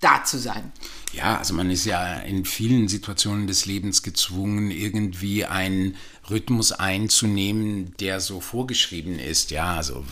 da 0.00 0.22
zu 0.24 0.38
sein. 0.38 0.72
Ja, 1.12 1.38
also 1.38 1.54
man 1.54 1.70
ist 1.70 1.86
ja 1.86 2.14
in 2.14 2.44
vielen 2.44 2.86
Situationen 2.86 3.46
des 3.46 3.66
Lebens 3.66 4.02
gezwungen, 4.02 4.70
irgendwie 4.70 5.44
einen 5.44 5.96
Rhythmus 6.28 6.72
einzunehmen, 6.72 7.94
der 7.98 8.20
so 8.20 8.40
vorgeschrieben 8.40 9.18
ist. 9.18 9.50
Ja, 9.50 9.76
also 9.76 10.04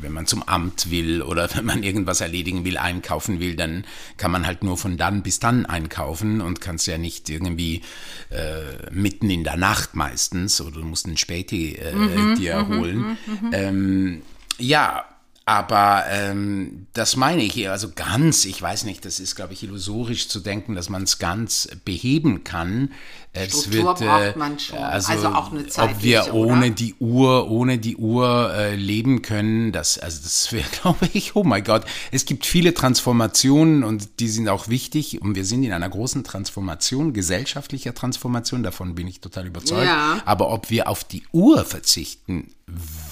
wenn 0.00 0.12
man 0.12 0.26
zum 0.26 0.42
Amt 0.42 0.90
will 0.90 1.22
oder 1.22 1.48
wenn 1.54 1.64
man 1.64 1.82
irgendwas 1.82 2.20
erledigen 2.20 2.64
will, 2.64 2.76
einkaufen 2.76 3.40
will, 3.40 3.54
dann 3.54 3.84
kann 4.16 4.32
man 4.32 4.46
halt 4.46 4.62
nur 4.62 4.76
von 4.76 4.96
dann 4.96 5.22
bis 5.22 5.38
dann 5.38 5.64
einkaufen 5.66 6.40
und 6.40 6.60
kannst 6.60 6.86
ja 6.86 6.98
nicht 6.98 7.30
irgendwie 7.30 7.82
äh, 8.30 8.90
mitten 8.90 9.30
in 9.30 9.44
der 9.44 9.56
Nacht 9.56 9.94
meistens 9.94 10.60
oder 10.60 10.80
du 10.80 10.84
musst 10.84 11.06
einen 11.06 11.16
Späti 11.16 11.76
äh, 11.76 11.94
mhm, 11.94 12.34
dir 12.34 12.64
mhm, 12.64 12.78
holen. 12.78 13.18
Mhm, 13.26 13.50
ähm, 13.52 14.22
ja, 14.58 15.04
aber 15.50 16.04
ähm, 16.08 16.86
das 16.92 17.16
meine 17.16 17.42
ich 17.42 17.52
hier, 17.52 17.72
also 17.72 17.90
ganz, 17.92 18.44
ich 18.44 18.62
weiß 18.62 18.84
nicht, 18.84 19.04
das 19.04 19.18
ist, 19.18 19.34
glaube 19.34 19.52
ich, 19.52 19.64
illusorisch 19.64 20.28
zu 20.28 20.38
denken, 20.38 20.76
dass 20.76 20.88
man 20.88 21.02
es 21.02 21.18
ganz 21.18 21.68
beheben 21.84 22.44
kann. 22.44 22.92
Es 23.32 23.72
wird, 23.72 23.82
braucht 23.82 24.36
man 24.36 24.60
schon. 24.60 24.78
Also, 24.78 25.10
also 25.10 25.28
auch 25.30 25.50
eine 25.50 25.66
Zeit. 25.66 25.90
Ob 25.90 26.02
wir 26.04 26.34
ohne 26.34 26.66
oder? 26.66 26.70
die 26.70 26.94
Uhr, 27.00 27.50
ohne 27.50 27.78
die 27.78 27.96
Uhr 27.96 28.54
äh, 28.54 28.76
leben 28.76 29.22
können, 29.22 29.72
das, 29.72 29.98
also 29.98 30.20
das 30.22 30.52
wäre, 30.52 30.68
glaube 30.82 31.08
ich, 31.12 31.34
oh 31.34 31.42
mein 31.42 31.64
Gott. 31.64 31.84
Es 32.12 32.26
gibt 32.26 32.46
viele 32.46 32.72
Transformationen 32.72 33.82
und 33.82 34.20
die 34.20 34.28
sind 34.28 34.48
auch 34.48 34.68
wichtig 34.68 35.20
und 35.20 35.34
wir 35.34 35.44
sind 35.44 35.64
in 35.64 35.72
einer 35.72 35.88
großen 35.88 36.22
Transformation, 36.22 37.12
gesellschaftlicher 37.12 37.92
Transformation, 37.92 38.62
davon 38.62 38.94
bin 38.94 39.08
ich 39.08 39.20
total 39.20 39.48
überzeugt. 39.48 39.84
Ja. 39.84 40.22
Aber 40.26 40.52
ob 40.52 40.70
wir 40.70 40.88
auf 40.88 41.02
die 41.02 41.24
Uhr 41.32 41.64
verzichten 41.64 42.54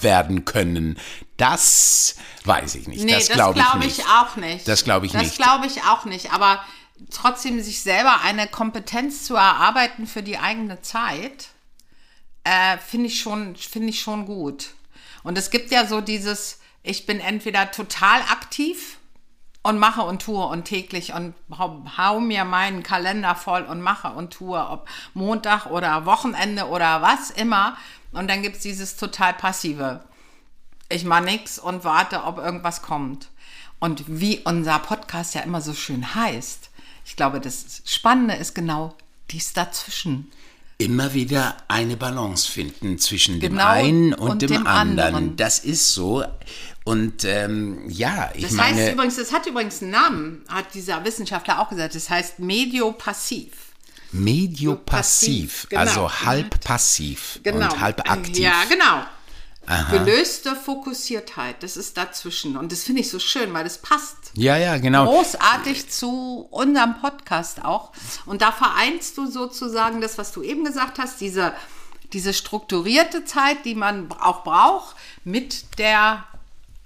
werden 0.01 0.45
können, 0.45 0.99
das 1.37 2.15
weiß 2.45 2.75
ich 2.75 2.87
nicht. 2.87 3.03
Nee, 3.03 3.13
das 3.13 3.29
glaube 3.29 3.59
glaub 3.59 3.83
ich, 3.83 3.99
ich, 3.99 4.05
auch 4.05 4.35
nicht. 4.35 4.67
Das 4.67 4.83
glaube 4.83 5.05
ich 5.05 5.11
das 5.11 5.21
nicht. 5.21 5.39
Das 5.39 5.45
glaube 5.45 5.67
ich 5.67 5.83
auch 5.83 6.05
nicht. 6.05 6.33
Aber 6.33 6.63
trotzdem 7.11 7.61
sich 7.61 7.81
selber 7.81 8.21
eine 8.21 8.47
Kompetenz 8.47 9.23
zu 9.25 9.35
erarbeiten 9.35 10.07
für 10.07 10.23
die 10.23 10.37
eigene 10.37 10.81
Zeit, 10.81 11.49
äh, 12.43 12.77
finde 12.77 13.07
ich, 13.07 13.19
schon, 13.19 13.55
find 13.55 13.89
ich 13.89 14.01
schon 14.01 14.25
gut. 14.25 14.71
Und 15.23 15.37
es 15.37 15.49
gibt 15.49 15.71
ja 15.71 15.85
so 15.85 16.01
dieses, 16.01 16.59
ich 16.83 17.05
bin 17.05 17.19
entweder 17.19 17.71
total 17.71 18.21
aktiv 18.21 18.98
und 19.61 19.77
mache 19.77 20.01
und 20.01 20.21
tue 20.21 20.45
und 20.45 20.65
täglich 20.65 21.13
und 21.13 21.33
hau, 21.57 21.83
hau, 21.97 22.19
mir 22.19 22.45
meinen 22.45 22.83
Kalender 22.83 23.35
voll 23.35 23.63
und 23.63 23.81
mache 23.81 24.09
und 24.09 24.31
tue, 24.31 24.57
ob 24.57 24.87
Montag 25.13 25.65
oder 25.67 26.05
Wochenende 26.05 26.67
oder 26.67 27.01
was 27.01 27.29
immer. 27.29 27.77
Und 28.11 28.29
dann 28.29 28.41
gibt 28.41 28.57
es 28.57 28.61
dieses 28.61 28.95
total 28.95 29.33
passive. 29.33 30.01
Ich 30.89 31.03
mache 31.03 31.23
nichts 31.23 31.59
und 31.59 31.83
warte, 31.83 32.23
ob 32.23 32.37
irgendwas 32.37 32.81
kommt. 32.81 33.29
Und 33.79 34.03
wie 34.07 34.39
unser 34.39 34.79
Podcast 34.79 35.35
ja 35.35 35.41
immer 35.41 35.61
so 35.61 35.73
schön 35.73 36.15
heißt, 36.15 36.69
ich 37.05 37.15
glaube, 37.15 37.39
das 37.39 37.81
Spannende 37.85 38.35
ist 38.35 38.53
genau 38.55 38.95
dies 39.31 39.53
dazwischen. 39.53 40.31
Immer 40.77 41.13
wieder 41.13 41.57
eine 41.67 41.97
Balance 41.97 42.49
finden 42.49 42.97
zwischen 42.99 43.39
genau 43.39 43.55
dem 43.55 43.59
einen 43.59 44.13
und, 44.13 44.29
und 44.29 44.41
dem, 44.41 44.49
dem 44.49 44.67
anderen. 44.67 45.15
anderen. 45.15 45.35
Das 45.35 45.59
ist 45.59 45.93
so. 45.93 46.23
Und 46.89 47.23
ähm, 47.23 47.87
ja, 47.87 48.31
ich 48.33 48.41
das 48.41 48.53
meine. 48.53 48.71
Das 48.71 48.81
heißt 48.81 48.93
übrigens, 48.93 49.15
das 49.17 49.31
hat 49.31 49.45
übrigens 49.45 49.83
einen 49.83 49.91
Namen, 49.91 50.43
hat 50.47 50.73
dieser 50.73 51.05
Wissenschaftler 51.05 51.59
auch 51.59 51.69
gesagt. 51.69 51.93
Das 51.93 52.09
heißt 52.09 52.39
Mediopassiv. 52.39 53.51
Mediopassiv, 54.11 55.67
genau. 55.69 55.81
also 55.81 56.11
halb 56.11 56.59
passiv 56.61 57.41
genau. 57.43 57.57
und 57.57 57.79
halb 57.79 58.09
aktiv. 58.09 58.39
Ja, 58.39 58.63
genau. 58.67 59.03
Aha. 59.67 59.97
Gelöste 59.99 60.55
Fokussiertheit, 60.55 61.61
das 61.61 61.77
ist 61.77 61.95
dazwischen. 61.95 62.57
Und 62.57 62.71
das 62.71 62.81
finde 62.81 63.01
ich 63.01 63.11
so 63.11 63.19
schön, 63.19 63.53
weil 63.53 63.65
das 63.65 63.77
passt. 63.77 64.31
Ja, 64.33 64.57
ja, 64.57 64.79
genau. 64.79 65.05
Großartig 65.05 65.91
zu 65.91 66.47
unserem 66.49 66.99
Podcast 67.01 67.63
auch. 67.63 67.91
Und 68.25 68.41
da 68.41 68.51
vereinst 68.51 69.15
du 69.15 69.27
sozusagen 69.27 70.01
das, 70.01 70.17
was 70.17 70.31
du 70.31 70.41
eben 70.41 70.63
gesagt 70.63 70.97
hast, 70.97 71.21
diese, 71.21 71.53
diese 72.13 72.33
strukturierte 72.33 73.25
Zeit, 73.25 73.63
die 73.63 73.75
man 73.75 74.11
auch 74.11 74.43
braucht, 74.43 74.95
mit 75.23 75.77
der 75.77 76.23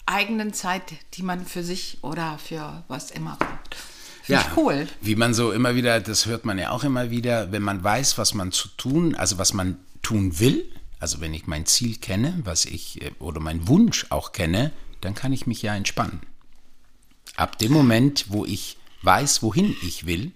eigenen 0.05 0.53
Zeit, 0.53 0.83
die 1.13 1.23
man 1.23 1.45
für 1.45 1.63
sich 1.63 1.99
oder 2.01 2.37
für 2.37 2.83
was 2.87 3.11
immer 3.11 3.37
braucht. 3.37 3.75
Finde 4.23 4.41
ja, 4.41 4.51
cool. 4.55 4.87
Wie 5.01 5.15
man 5.15 5.33
so 5.33 5.51
immer 5.51 5.75
wieder, 5.75 5.99
das 5.99 6.25
hört 6.25 6.45
man 6.45 6.57
ja 6.57 6.71
auch 6.71 6.83
immer 6.83 7.09
wieder, 7.09 7.51
wenn 7.51 7.61
man 7.61 7.83
weiß, 7.83 8.17
was 8.17 8.33
man 8.33 8.51
zu 8.51 8.69
tun, 8.69 9.15
also 9.15 9.37
was 9.37 9.53
man 9.53 9.77
tun 10.01 10.39
will, 10.39 10.71
also 10.99 11.19
wenn 11.19 11.33
ich 11.33 11.47
mein 11.47 11.65
Ziel 11.65 11.97
kenne, 11.97 12.39
was 12.43 12.63
ich 12.63 13.01
äh, 13.01 13.11
oder 13.19 13.41
mein 13.41 13.67
Wunsch 13.67 14.05
auch 14.09 14.31
kenne, 14.31 14.71
dann 15.01 15.13
kann 15.13 15.33
ich 15.33 15.45
mich 15.47 15.61
ja 15.61 15.75
entspannen. 15.75 16.21
Ab 17.35 17.57
dem 17.57 17.73
Moment, 17.73 18.25
wo 18.29 18.45
ich 18.45 18.77
weiß, 19.01 19.43
wohin 19.43 19.75
ich 19.81 20.05
will, 20.05 20.31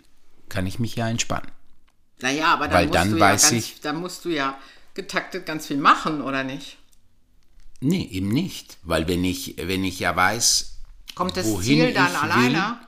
kann 0.50 0.68
ich 0.68 0.80
mich 0.80 0.96
ja 0.96 1.08
entspannen. 1.08 1.50
Naja, 2.20 2.54
aber 2.54 2.68
dann, 2.68 2.74
Weil 2.74 2.88
musst, 2.88 2.96
dann 2.96 3.12
du 3.12 3.20
weiß 3.20 3.44
ja 3.44 3.50
ganz, 3.52 3.66
ich, 3.66 3.82
dann 3.82 3.96
musst 3.98 4.26
du 4.26 4.30
ja 4.30 4.58
getaktet 4.94 5.46
ganz 5.46 5.68
viel 5.68 5.78
machen, 5.78 6.22
oder 6.22 6.44
nicht? 6.44 6.77
Nee, 7.80 8.08
eben 8.12 8.30
nicht. 8.30 8.78
Weil 8.84 9.08
wenn 9.08 9.24
ich, 9.24 9.56
wenn 9.58 9.84
ich 9.84 10.00
ja 10.00 10.16
weiß, 10.16 10.78
Kommt 11.16 11.38
das 11.38 11.48
wohin 11.48 11.64
Ziel 11.64 11.94
dann 11.94 12.16
alleine? 12.16 12.58
Will, 12.58 12.88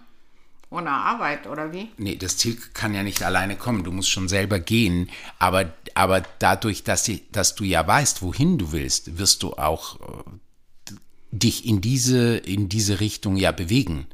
ohne 0.71 0.91
Arbeit, 0.91 1.47
oder 1.47 1.73
wie? 1.73 1.89
Nee, 1.97 2.15
das 2.15 2.38
Ziel 2.38 2.58
kann 2.73 2.93
ja 2.93 3.02
nicht 3.02 3.23
alleine 3.23 3.56
kommen. 3.56 3.84
Du 3.84 3.91
musst 3.91 4.10
schon 4.10 4.30
selber 4.30 4.60
gehen. 4.60 5.10
Aber, 5.39 5.73
aber 5.95 6.21
dadurch, 6.38 6.84
dass, 6.84 7.04
die, 7.04 7.23
dass 7.32 7.56
du 7.56 7.63
ja 7.63 7.86
weißt, 7.86 8.21
wohin 8.21 8.58
du 8.58 8.71
willst, 8.71 9.17
wirst 9.17 9.41
du 9.41 9.54
auch 9.54 9.99
äh, 9.99 10.93
dich 11.32 11.65
in 11.65 11.82
diese, 11.82 12.38
in 12.38 12.69
diese 12.69 12.99
Richtung 12.99 13.36
ja 13.36 13.52
bewegen. 13.52 14.06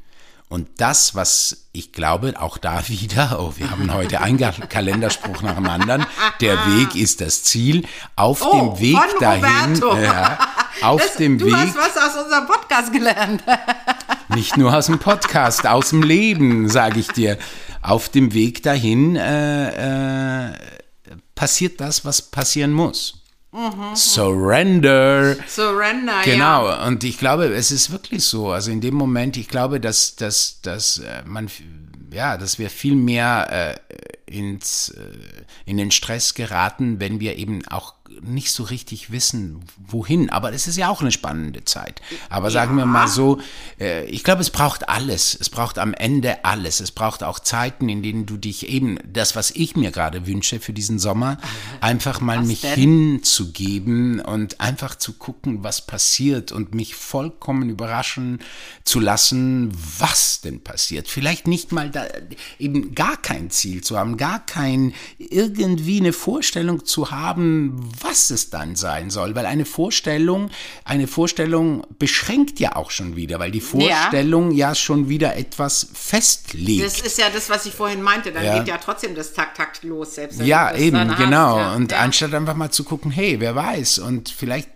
Und 0.48 0.68
das, 0.76 1.14
was 1.14 1.66
ich 1.72 1.92
glaube, 1.92 2.40
auch 2.40 2.56
da 2.56 2.88
wieder, 2.88 3.38
oh, 3.40 3.52
wir 3.56 3.70
haben 3.70 3.92
heute 3.92 4.20
einen 4.20 4.38
Kalenderspruch 4.68 5.42
nach 5.42 5.56
dem 5.56 5.68
anderen, 5.68 6.06
der 6.40 6.56
Weg 6.74 6.94
ist 6.94 7.20
das 7.20 7.42
Ziel. 7.42 7.86
Auf 8.14 8.42
oh, 8.42 8.74
dem 8.74 8.80
Weg 8.80 8.98
dahin, 9.20 9.82
ja, 10.02 10.38
auf 10.82 11.02
das, 11.02 11.16
dem 11.16 11.38
du 11.38 11.46
Weg. 11.46 11.52
Du 11.52 11.58
hast 11.58 11.76
was 11.76 11.96
aus 11.96 12.24
unserem 12.24 12.46
Podcast 12.46 12.92
gelernt. 12.92 13.42
Nicht 14.34 14.56
nur 14.56 14.74
aus 14.76 14.86
dem 14.86 14.98
Podcast, 14.98 15.66
aus 15.66 15.90
dem 15.90 16.02
Leben, 16.02 16.68
sage 16.68 17.00
ich 17.00 17.08
dir. 17.08 17.38
Auf 17.82 18.08
dem 18.08 18.34
Weg 18.34 18.62
dahin 18.62 19.16
äh, 19.16 20.48
äh, 20.48 20.52
passiert 21.34 21.80
das, 21.80 22.04
was 22.04 22.22
passieren 22.22 22.72
muss. 22.72 23.22
Mhm. 23.52 23.94
Surrender. 23.94 25.36
Surrender, 25.46 26.22
genau. 26.24 26.68
Ja. 26.68 26.86
Und 26.86 27.04
ich 27.04 27.18
glaube, 27.18 27.46
es 27.46 27.70
ist 27.70 27.90
wirklich 27.90 28.24
so. 28.24 28.50
Also 28.50 28.70
in 28.70 28.80
dem 28.80 28.94
Moment, 28.94 29.36
ich 29.36 29.48
glaube, 29.48 29.80
dass, 29.80 30.16
dass, 30.16 30.60
dass 30.60 30.98
äh, 30.98 31.22
man, 31.24 31.48
ja, 32.12 32.36
dass 32.36 32.58
wir 32.58 32.68
viel 32.68 32.96
mehr 32.96 33.76
äh, 33.88 34.15
ins, 34.26 34.90
äh, 34.90 35.44
in 35.64 35.76
den 35.76 35.90
Stress 35.90 36.34
geraten, 36.34 37.00
wenn 37.00 37.20
wir 37.20 37.36
eben 37.36 37.66
auch 37.68 37.94
nicht 38.22 38.52
so 38.52 38.62
richtig 38.62 39.10
wissen, 39.10 39.64
wohin. 39.88 40.30
Aber 40.30 40.52
es 40.52 40.66
ist 40.66 40.76
ja 40.76 40.88
auch 40.88 41.00
eine 41.00 41.12
spannende 41.12 41.64
Zeit. 41.64 42.00
Aber 42.28 42.50
sagen 42.50 42.78
ja. 42.78 42.84
wir 42.84 42.86
mal 42.86 43.08
so, 43.08 43.40
äh, 43.80 44.04
ich 44.06 44.24
glaube, 44.24 44.40
es 44.40 44.50
braucht 44.50 44.88
alles. 44.88 45.36
Es 45.38 45.50
braucht 45.50 45.78
am 45.78 45.94
Ende 45.94 46.44
alles. 46.44 46.80
Es 46.80 46.92
braucht 46.92 47.22
auch 47.22 47.38
Zeiten, 47.38 47.88
in 47.88 48.02
denen 48.02 48.26
du 48.26 48.36
dich 48.36 48.68
eben, 48.68 48.98
das, 49.04 49.36
was 49.36 49.50
ich 49.50 49.76
mir 49.76 49.90
gerade 49.90 50.26
wünsche 50.26 50.60
für 50.60 50.72
diesen 50.72 50.98
Sommer, 50.98 51.38
einfach 51.80 52.20
mal 52.20 52.40
was 52.40 52.46
mich 52.46 52.60
denn? 52.62 52.74
hinzugeben 52.74 54.20
und 54.20 54.60
einfach 54.60 54.96
zu 54.96 55.14
gucken, 55.14 55.64
was 55.64 55.86
passiert 55.86 56.52
und 56.52 56.74
mich 56.74 56.94
vollkommen 56.94 57.68
überraschen 57.70 58.40
zu 58.84 59.00
lassen, 59.00 59.72
was 59.98 60.40
denn 60.40 60.62
passiert. 60.62 61.08
Vielleicht 61.08 61.46
nicht 61.46 61.72
mal 61.72 61.90
da, 61.90 62.06
eben 62.58 62.94
gar 62.94 63.16
kein 63.16 63.50
Ziel 63.50 63.82
zu 63.82 63.98
haben, 63.98 64.15
gar 64.16 64.44
kein, 64.44 64.94
irgendwie 65.18 66.00
eine 66.00 66.12
Vorstellung 66.12 66.84
zu 66.84 67.10
haben, 67.10 67.90
was 68.00 68.30
es 68.30 68.50
dann 68.50 68.76
sein 68.76 69.10
soll, 69.10 69.34
weil 69.34 69.46
eine 69.46 69.64
Vorstellung, 69.64 70.50
eine 70.84 71.06
Vorstellung 71.06 71.86
beschränkt 71.98 72.60
ja 72.60 72.76
auch 72.76 72.90
schon 72.90 73.16
wieder, 73.16 73.38
weil 73.38 73.50
die 73.50 73.60
Vorstellung 73.60 74.50
ja, 74.52 74.68
ja 74.68 74.74
schon 74.74 75.08
wieder 75.08 75.36
etwas 75.36 75.88
festlegt. 75.92 76.84
Das 76.84 77.00
ist 77.00 77.18
ja 77.18 77.30
das, 77.30 77.50
was 77.50 77.66
ich 77.66 77.74
vorhin 77.74 78.02
meinte, 78.02 78.32
dann 78.32 78.44
ja. 78.44 78.58
geht 78.58 78.68
ja 78.68 78.78
trotzdem 78.78 79.14
das 79.14 79.32
Takt-Takt 79.32 79.84
los, 79.84 80.14
selbst 80.14 80.40
Ja, 80.40 80.74
eben, 80.74 81.14
genau. 81.16 81.56
Hast, 81.56 81.58
ja. 81.58 81.74
Und 81.74 81.92
anstatt 81.92 82.34
einfach 82.34 82.54
mal 82.54 82.70
zu 82.70 82.84
gucken, 82.84 83.10
hey, 83.10 83.40
wer 83.40 83.54
weiß, 83.54 83.98
und 83.98 84.28
vielleicht 84.28 84.68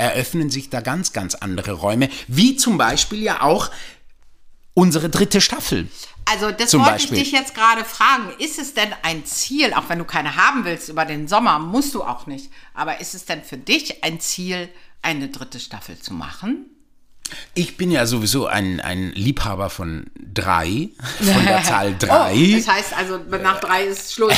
eröffnen 0.00 0.50
sich 0.50 0.70
da 0.70 0.80
ganz, 0.80 1.12
ganz 1.12 1.34
andere 1.34 1.72
Räume, 1.72 2.08
wie 2.26 2.56
zum 2.56 2.78
Beispiel 2.78 3.22
ja 3.22 3.42
auch 3.42 3.70
unsere 4.74 5.10
dritte 5.10 5.40
Staffel. 5.40 5.88
Also 6.24 6.52
das 6.52 6.70
Zum 6.70 6.80
wollte 6.80 6.92
Beispiel. 6.92 7.18
ich 7.18 7.24
dich 7.24 7.32
jetzt 7.32 7.54
gerade 7.54 7.84
fragen. 7.84 8.30
Ist 8.38 8.58
es 8.58 8.74
denn 8.74 8.94
ein 9.02 9.24
Ziel, 9.24 9.74
auch 9.74 9.88
wenn 9.88 9.98
du 9.98 10.04
keine 10.04 10.36
haben 10.36 10.64
willst 10.64 10.88
über 10.88 11.04
den 11.04 11.26
Sommer, 11.26 11.58
musst 11.58 11.94
du 11.94 12.04
auch 12.04 12.26
nicht, 12.26 12.50
aber 12.74 13.00
ist 13.00 13.14
es 13.14 13.24
denn 13.24 13.42
für 13.42 13.58
dich 13.58 14.04
ein 14.04 14.20
Ziel, 14.20 14.68
eine 15.02 15.28
dritte 15.28 15.58
Staffel 15.58 15.98
zu 15.98 16.14
machen? 16.14 16.66
Ich 17.54 17.76
bin 17.76 17.90
ja 17.90 18.06
sowieso 18.06 18.46
ein, 18.46 18.80
ein 18.80 19.12
Liebhaber 19.12 19.70
von 19.70 20.06
drei, 20.16 20.90
von 21.18 21.44
der 21.44 21.62
Zahl 21.62 21.90
Oh, 22.02 22.06
drei. 22.06 22.54
das 22.56 22.68
heißt 22.68 22.96
also, 22.96 23.18
nach 23.42 23.60
drei 23.60 23.84
ist 23.84 24.12
Schluss. 24.14 24.34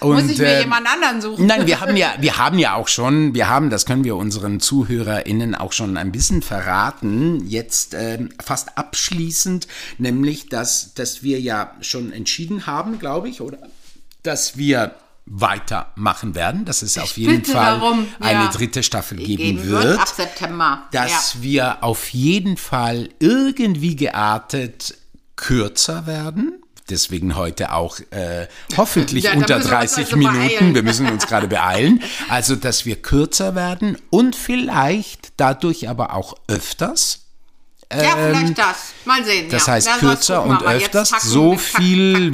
Und, 0.00 0.12
Muss 0.22 0.30
ich 0.30 0.38
mir 0.38 0.54
ähm, 0.54 0.60
jemand 0.62 0.86
anderen 0.86 1.20
suchen? 1.20 1.46
Nein, 1.46 1.66
wir 1.66 1.80
haben 1.80 1.96
ja, 1.96 2.14
wir 2.18 2.38
haben 2.38 2.58
ja 2.58 2.74
auch 2.74 2.88
schon, 2.88 3.34
wir 3.34 3.48
haben, 3.48 3.70
das 3.70 3.86
können 3.86 4.04
wir 4.04 4.16
unseren 4.16 4.60
ZuhörerInnen 4.60 5.54
auch 5.54 5.72
schon 5.72 5.96
ein 5.96 6.12
bisschen 6.12 6.42
verraten, 6.42 7.46
jetzt 7.48 7.94
ähm, 7.94 8.30
fast 8.42 8.78
abschließend, 8.78 9.66
nämlich, 9.98 10.48
dass, 10.48 10.94
dass 10.94 11.22
wir 11.22 11.40
ja 11.40 11.74
schon 11.80 12.12
entschieden 12.12 12.66
haben, 12.66 12.98
glaube 12.98 13.28
ich, 13.28 13.40
oder? 13.40 13.58
Dass 14.22 14.56
wir 14.56 14.94
weitermachen 15.26 16.34
werden, 16.34 16.64
dass 16.64 16.82
es 16.82 16.98
auf 16.98 17.16
jeden 17.16 17.44
Fall 17.44 17.78
darum, 17.78 18.06
eine 18.20 18.44
ja. 18.44 18.50
dritte 18.50 18.82
Staffel 18.82 19.18
geben 19.18 19.36
Geben 19.36 19.68
wird. 19.68 20.00
ab 20.00 20.08
September. 20.08 20.88
dass 20.90 21.40
wir 21.42 21.82
auf 21.82 22.12
jeden 22.12 22.56
Fall 22.56 23.08
irgendwie 23.18 23.96
geartet 23.96 24.96
kürzer 25.36 26.06
werden. 26.06 26.62
Deswegen 26.90 27.36
heute 27.36 27.72
auch 27.72 28.00
äh, 28.10 28.48
hoffentlich 28.76 29.24
Ja, 29.24 29.34
unter 29.34 29.56
müssen 29.58 29.70
wir 29.70 29.78
uns 29.78 29.94
30 29.94 30.04
also 30.04 30.16
Minuten. 30.16 30.38
beeilen. 30.38 30.74
Wir 30.74 30.82
müssen 30.82 31.08
uns 31.08 31.26
gerade 31.26 31.48
beeilen. 31.48 32.02
Also, 32.28 32.56
dass 32.56 32.84
wir 32.84 33.00
kürzer 33.00 33.54
werden 33.54 33.96
und 34.10 34.34
vielleicht 34.34 35.32
dadurch 35.36 35.88
aber 35.88 36.14
auch 36.14 36.34
öfters. 36.48 37.21
Ja, 37.94 38.16
vielleicht 38.16 38.58
das. 38.58 38.94
Mal 39.04 39.24
sehen. 39.24 39.44
Ähm, 39.44 39.50
Das 39.50 39.66
ja. 39.66 39.72
heißt 39.74 39.88
Na, 39.90 39.98
kürzer 39.98 40.44
und 40.44 40.62
öfters. 40.62 41.10
So 41.22 41.56
viel 41.56 42.32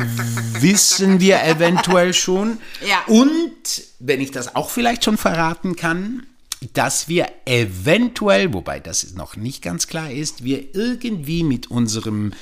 wissen 0.60 1.20
wir 1.20 1.42
eventuell 1.44 2.14
schon. 2.14 2.58
Ja. 2.86 3.02
Und 3.06 3.52
wenn 3.98 4.20
ich 4.20 4.30
das 4.30 4.54
auch 4.54 4.70
vielleicht 4.70 5.04
schon 5.04 5.16
verraten 5.16 5.76
kann, 5.76 6.26
dass 6.72 7.08
wir 7.08 7.28
eventuell, 7.44 8.52
wobei 8.52 8.80
das 8.80 9.14
noch 9.14 9.36
nicht 9.36 9.62
ganz 9.62 9.86
klar 9.86 10.10
ist, 10.10 10.44
wir 10.44 10.74
irgendwie 10.74 11.44
mit 11.44 11.70
unserem 11.70 12.32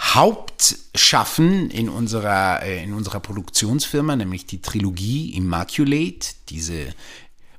Hauptschaffen 0.00 1.70
in 1.70 1.88
unserer, 1.88 2.62
äh, 2.62 2.82
in 2.84 2.94
unserer 2.94 3.20
Produktionsfirma, 3.20 4.16
nämlich 4.16 4.46
die 4.46 4.62
Trilogie 4.62 5.34
Immaculate, 5.34 6.34
diese 6.48 6.94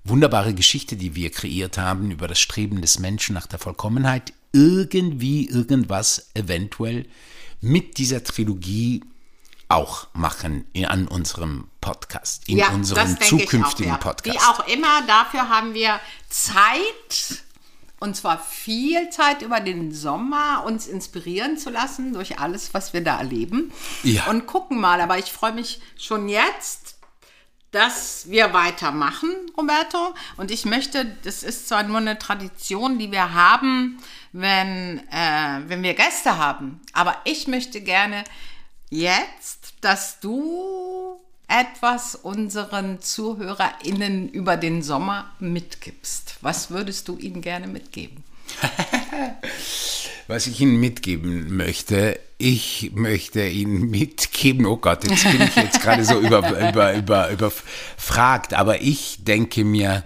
wunderbare 0.04 0.54
Geschichte, 0.54 0.96
die 0.96 1.16
wir 1.16 1.32
kreiert 1.32 1.78
haben 1.78 2.12
über 2.12 2.28
das 2.28 2.40
Streben 2.40 2.82
des 2.82 3.00
Menschen 3.00 3.36
nach 3.36 3.46
der 3.46 3.60
Vollkommenheit, 3.60 4.34
irgendwie 4.52 5.48
irgendwas 5.48 6.30
eventuell 6.34 7.06
mit 7.62 7.98
dieser 7.98 8.24
Trilogie 8.24 9.04
auch 9.68 10.08
machen 10.14 10.66
in, 10.74 10.86
an 10.86 11.08
unserem 11.08 11.68
Podcast, 11.80 12.50
in 12.50 12.58
Ja, 12.58 12.70
unserem 12.70 13.20
zukünftigen 13.22 13.92
auch, 13.92 13.98
ja. 13.98 14.04
Podcast. 14.04 14.36
Wie 14.36 14.42
auch 14.42 14.68
immer, 14.68 15.04
dafür 15.06 15.48
haben 15.48 15.76
wir 15.76 16.00
Zeit, 16.28 17.44
und 18.00 18.16
zwar 18.16 18.40
viel 18.40 19.10
Zeit 19.12 19.44
über 19.44 19.60
den 19.60 19.94
Sommer, 19.94 20.64
uns 20.66 20.88
inspirieren 20.88 21.58
zu 21.58 21.70
lassen 21.70 22.14
durch 22.14 22.40
alles, 22.40 22.74
was 22.74 22.94
wir 22.94 23.04
da 23.04 23.20
erleben. 23.20 23.72
Ja. 24.04 24.28
Und 24.28 24.48
gucken 24.48 24.80
mal, 24.80 25.02
aber 25.02 25.20
ich 25.20 25.32
freue 25.32 25.54
mich 25.54 25.80
schon 25.98 26.28
jetzt, 26.30 26.89
dass 27.72 28.30
wir 28.30 28.54
weitermachen, 28.54 29.30
Roberto. 29.58 30.14
Und 30.38 30.52
ich 30.52 30.66
möchte, 30.66 31.06
das 31.24 31.44
ist 31.44 31.68
zwar 31.68 31.84
nur 31.84 31.98
eine 31.98 32.18
Tradition, 32.18 32.98
die 32.98 33.12
wir 33.12 33.34
haben, 33.34 33.98
wenn, 34.32 35.00
äh, 35.12 35.62
wenn 35.68 35.84
wir 35.84 35.94
Gäste 35.94 36.38
haben, 36.38 36.82
aber 36.94 37.18
ich 37.26 37.48
möchte 37.48 37.82
gerne 37.82 38.24
jetzt, 38.90 39.74
dass 39.82 40.20
du 40.20 41.20
etwas 41.48 42.16
unseren 42.16 43.02
ZuhörerInnen 43.02 44.30
über 44.30 44.56
den 44.56 44.84
Sommer 44.84 45.32
mitgibst. 45.40 46.38
Was 46.42 46.70
würdest 46.70 47.08
du 47.08 47.18
ihnen 47.18 47.42
gerne 47.42 47.68
mitgeben? 47.68 48.24
Was 50.30 50.46
ich 50.46 50.62
Ihnen 50.62 50.80
mitgeben 50.80 51.58
möchte, 51.58 52.20
ich 52.38 52.92
möchte 52.94 53.48
Ihnen 53.48 53.90
mitgeben, 53.90 54.68
oh 54.68 54.78
Gott, 54.78 55.04
jetzt 55.04 55.24
bin 55.24 55.42
ich 55.42 55.56
jetzt 55.56 55.82
gerade 55.82 56.06
so 56.06 56.20
über, 56.20 56.48
über, 56.70 56.94
über, 56.94 57.32
überfragt, 57.32 58.54
aber 58.54 58.80
ich 58.80 59.24
denke 59.24 59.64
mir, 59.64 60.06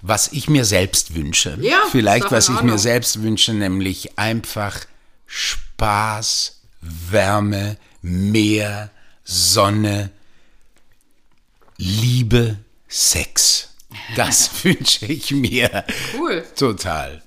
was 0.00 0.32
ich 0.32 0.48
mir 0.48 0.64
selbst 0.64 1.14
wünsche. 1.14 1.58
Ja, 1.60 1.82
Vielleicht, 1.90 2.30
was 2.32 2.48
ich 2.48 2.62
mir 2.62 2.78
selbst 2.78 3.22
wünsche, 3.22 3.52
nämlich 3.52 4.18
einfach 4.18 4.86
Spaß, 5.26 6.62
Wärme, 6.80 7.76
Meer, 8.00 8.90
Sonne, 9.22 10.08
Liebe, 11.76 12.56
Sex. 12.88 13.74
Das 14.16 14.50
wünsche 14.64 15.04
ich 15.04 15.30
mir. 15.32 15.84
Cool. 16.16 16.42
Total. 16.56 17.22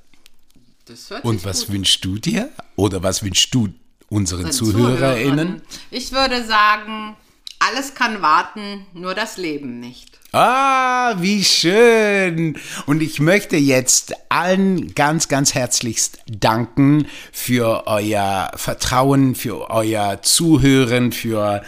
Und 1.23 1.45
was 1.45 1.65
gut 1.65 1.73
wünschst 1.75 2.05
du 2.05 2.17
dir? 2.17 2.49
Oder 2.75 3.03
was 3.03 3.23
wünschst 3.23 3.53
du 3.53 3.69
unseren. 4.09 4.51
ZuhörerInnen? 4.51 5.61
Ich 5.89 6.11
würde 6.11 6.43
sagen, 6.43 7.15
alles 7.59 7.93
kann 7.93 8.21
warten, 8.21 8.85
nur 8.93 9.13
das 9.13 9.37
Leben 9.37 9.79
nicht. 9.79 10.19
Ah, 10.33 11.15
wie 11.19 11.43
schön. 11.43 12.57
Und 12.85 13.01
ich 13.01 13.19
möchte 13.19 13.57
jetzt 13.57 14.13
allen 14.29 14.95
ganz, 14.95 15.27
ganz 15.27 15.53
herzlichst 15.53 16.19
danken 16.25 17.07
für 17.31 17.85
euer 17.87 18.51
Vertrauen, 18.55 19.35
für 19.35 19.69
euer 19.69 20.21
Zuhören, 20.21 21.11
für 21.11 21.63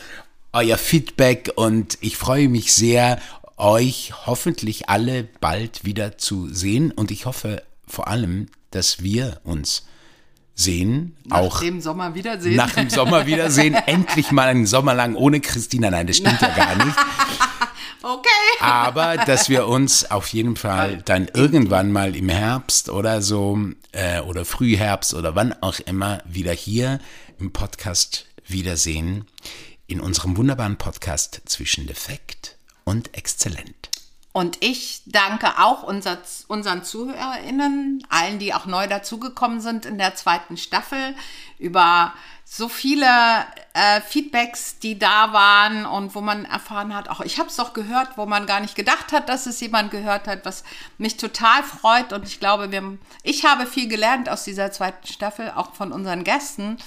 euer 0.54 0.78
Feedback 0.78 1.52
und 1.56 1.98
ich 2.00 2.16
freue 2.16 2.48
mich 2.48 2.74
sehr, 2.74 3.20
euch 3.58 4.14
hoffentlich 4.26 4.90
alle 4.90 5.24
bald 5.42 5.84
wieder 5.84 6.18
zu 6.18 6.48
sehen 6.48 6.92
und 6.92 7.12
ich 7.12 7.26
hoffe 7.26 7.64
vor 7.94 8.08
allem, 8.08 8.48
dass 8.72 9.04
wir 9.04 9.40
uns 9.44 9.86
sehen, 10.56 11.16
auch 11.30 11.54
Nach 11.56 11.62
dem 11.62 11.80
Sommer 11.82 12.16
wiedersehen. 12.16 12.56
nach 12.56 12.72
dem 12.72 12.90
Sommer 12.90 13.26
wiedersehen. 13.28 13.74
Endlich 13.86 14.32
mal 14.32 14.48
einen 14.48 14.66
Sommer 14.66 14.94
lang 14.96 15.16
ohne 15.16 15.40
Christina. 15.42 15.92
Nein, 15.92 16.08
das 16.08 16.18
stimmt 16.18 16.42
ja 16.42 16.50
gar 16.56 16.76
nicht. 16.86 16.98
okay. 18.02 18.30
Aber 18.62 19.18
dass 19.18 19.48
wir 19.50 19.68
uns 19.68 20.10
auf 20.10 20.28
jeden 20.30 20.56
Fall 20.56 21.02
dann 21.06 21.28
irgendwann 21.34 21.92
mal 21.92 22.16
im 22.16 22.30
Herbst 22.30 22.90
oder 22.90 23.22
so 23.22 23.60
äh, 23.92 24.22
oder 24.22 24.44
Frühherbst 24.46 25.14
oder 25.14 25.36
wann 25.36 25.54
auch 25.62 25.80
immer 25.80 26.22
wieder 26.26 26.52
hier 26.54 27.00
im 27.40 27.54
Podcast 27.54 28.26
wiedersehen. 28.48 29.26
In 29.86 30.00
unserem 30.02 30.36
wunderbaren 30.38 30.78
Podcast 30.78 31.42
zwischen 31.46 31.86
defekt 31.88 32.58
und 32.86 33.16
exzellent. 33.16 33.90
Und 34.34 34.58
ich 34.64 35.04
danke 35.06 35.60
auch 35.60 35.84
unser, 35.84 36.18
unseren 36.48 36.84
ZuhörerInnen, 36.84 38.04
allen, 38.10 38.40
die 38.40 38.56
auch 38.56 38.66
neu 38.66 38.88
dazugekommen 38.88 39.62
sind 39.62 39.86
in 39.86 40.00
der 40.00 40.16
zweiten 40.16 40.58
Staffel, 40.58 41.16
über 41.60 42.14
so 42.44 42.68
viele 42.68 43.08
äh, 43.74 44.02
Feedbacks, 44.02 44.80
die 44.80 44.98
da 44.98 45.34
waren 45.34 45.86
und 45.86 46.16
wo 46.16 46.22
man 46.22 46.46
erfahren 46.46 46.96
hat, 46.96 47.10
auch 47.10 47.22
ich 47.22 47.40
habe 47.40 47.50
es 47.50 47.56
doch 47.56 47.74
gehört, 47.74 48.18
wo 48.18 48.26
man 48.26 48.48
gar 48.48 48.60
nicht 48.60 48.76
gedacht 48.76 49.12
hat, 49.12 49.30
dass 49.30 49.46
es 49.46 49.60
jemand 49.62 49.92
gehört 49.92 50.28
hat, 50.28 50.46
was 50.46 50.64
mich 50.98 51.18
total 51.18 51.64
freut. 51.64 52.12
Und 52.12 52.28
ich 52.28 52.40
glaube, 52.40 52.72
wir, 52.72 52.98
ich 53.22 53.46
habe 53.46 53.68
viel 53.68 53.88
gelernt 53.88 54.30
aus 54.30 54.44
dieser 54.44 54.72
zweiten 54.72 55.08
Staffel, 55.08 55.52
auch 55.56 55.74
von 55.74 55.92
unseren 55.92 56.24
Gästen. 56.24 56.78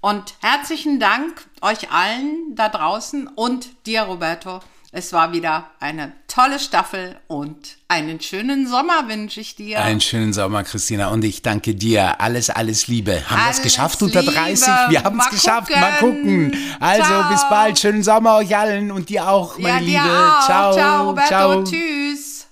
Und 0.00 0.34
herzlichen 0.40 1.00
Dank 1.00 1.46
euch 1.60 1.90
allen 1.90 2.54
da 2.54 2.68
draußen 2.68 3.28
und 3.28 3.86
dir, 3.86 4.02
Roberto. 4.02 4.60
Es 4.90 5.12
war 5.12 5.32
wieder 5.32 5.66
eine 5.80 6.12
tolle 6.28 6.58
Staffel 6.58 7.16
und 7.26 7.76
einen 7.88 8.22
schönen 8.22 8.66
Sommer 8.66 9.06
wünsche 9.06 9.38
ich 9.40 9.54
dir. 9.54 9.82
Einen 9.82 10.00
schönen 10.00 10.32
Sommer, 10.32 10.64
Christina. 10.64 11.08
Und 11.08 11.22
ich 11.26 11.42
danke 11.42 11.74
dir. 11.74 12.22
Alles, 12.22 12.48
alles 12.48 12.88
Liebe. 12.88 13.22
Haben 13.28 13.44
wir 13.44 13.50
es 13.50 13.60
geschafft 13.60 14.00
unter 14.00 14.22
Liebe. 14.22 14.32
30? 14.32 14.66
Wir 14.88 15.04
haben 15.04 15.20
es 15.20 15.28
geschafft. 15.28 15.68
gucken. 15.68 15.80
Mal 15.80 15.98
gucken. 15.98 16.56
Also 16.80 17.04
Ciao. 17.04 17.30
bis 17.30 17.42
bald. 17.50 17.78
Schönen 17.78 18.02
Sommer 18.02 18.36
euch 18.36 18.56
allen 18.56 18.90
und 18.90 19.10
dir 19.10 19.28
auch, 19.28 19.58
meine 19.58 19.86
ja, 19.86 20.02
Liebe. 20.04 20.18
auch. 20.18 20.46
Ciao. 20.46 20.72
Ciao, 20.72 21.08
Roberto. 21.10 21.28
Ciao. 21.28 21.64
Tschüss. 21.64 22.46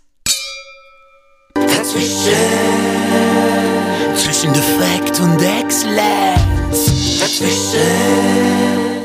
Dazwischen, 1.55 2.35
Zwischen 4.15 4.53
Defekt 4.53 5.21
und 5.21 5.41
Exzellenz. 5.41 7.19
dazwischen, 7.19 8.96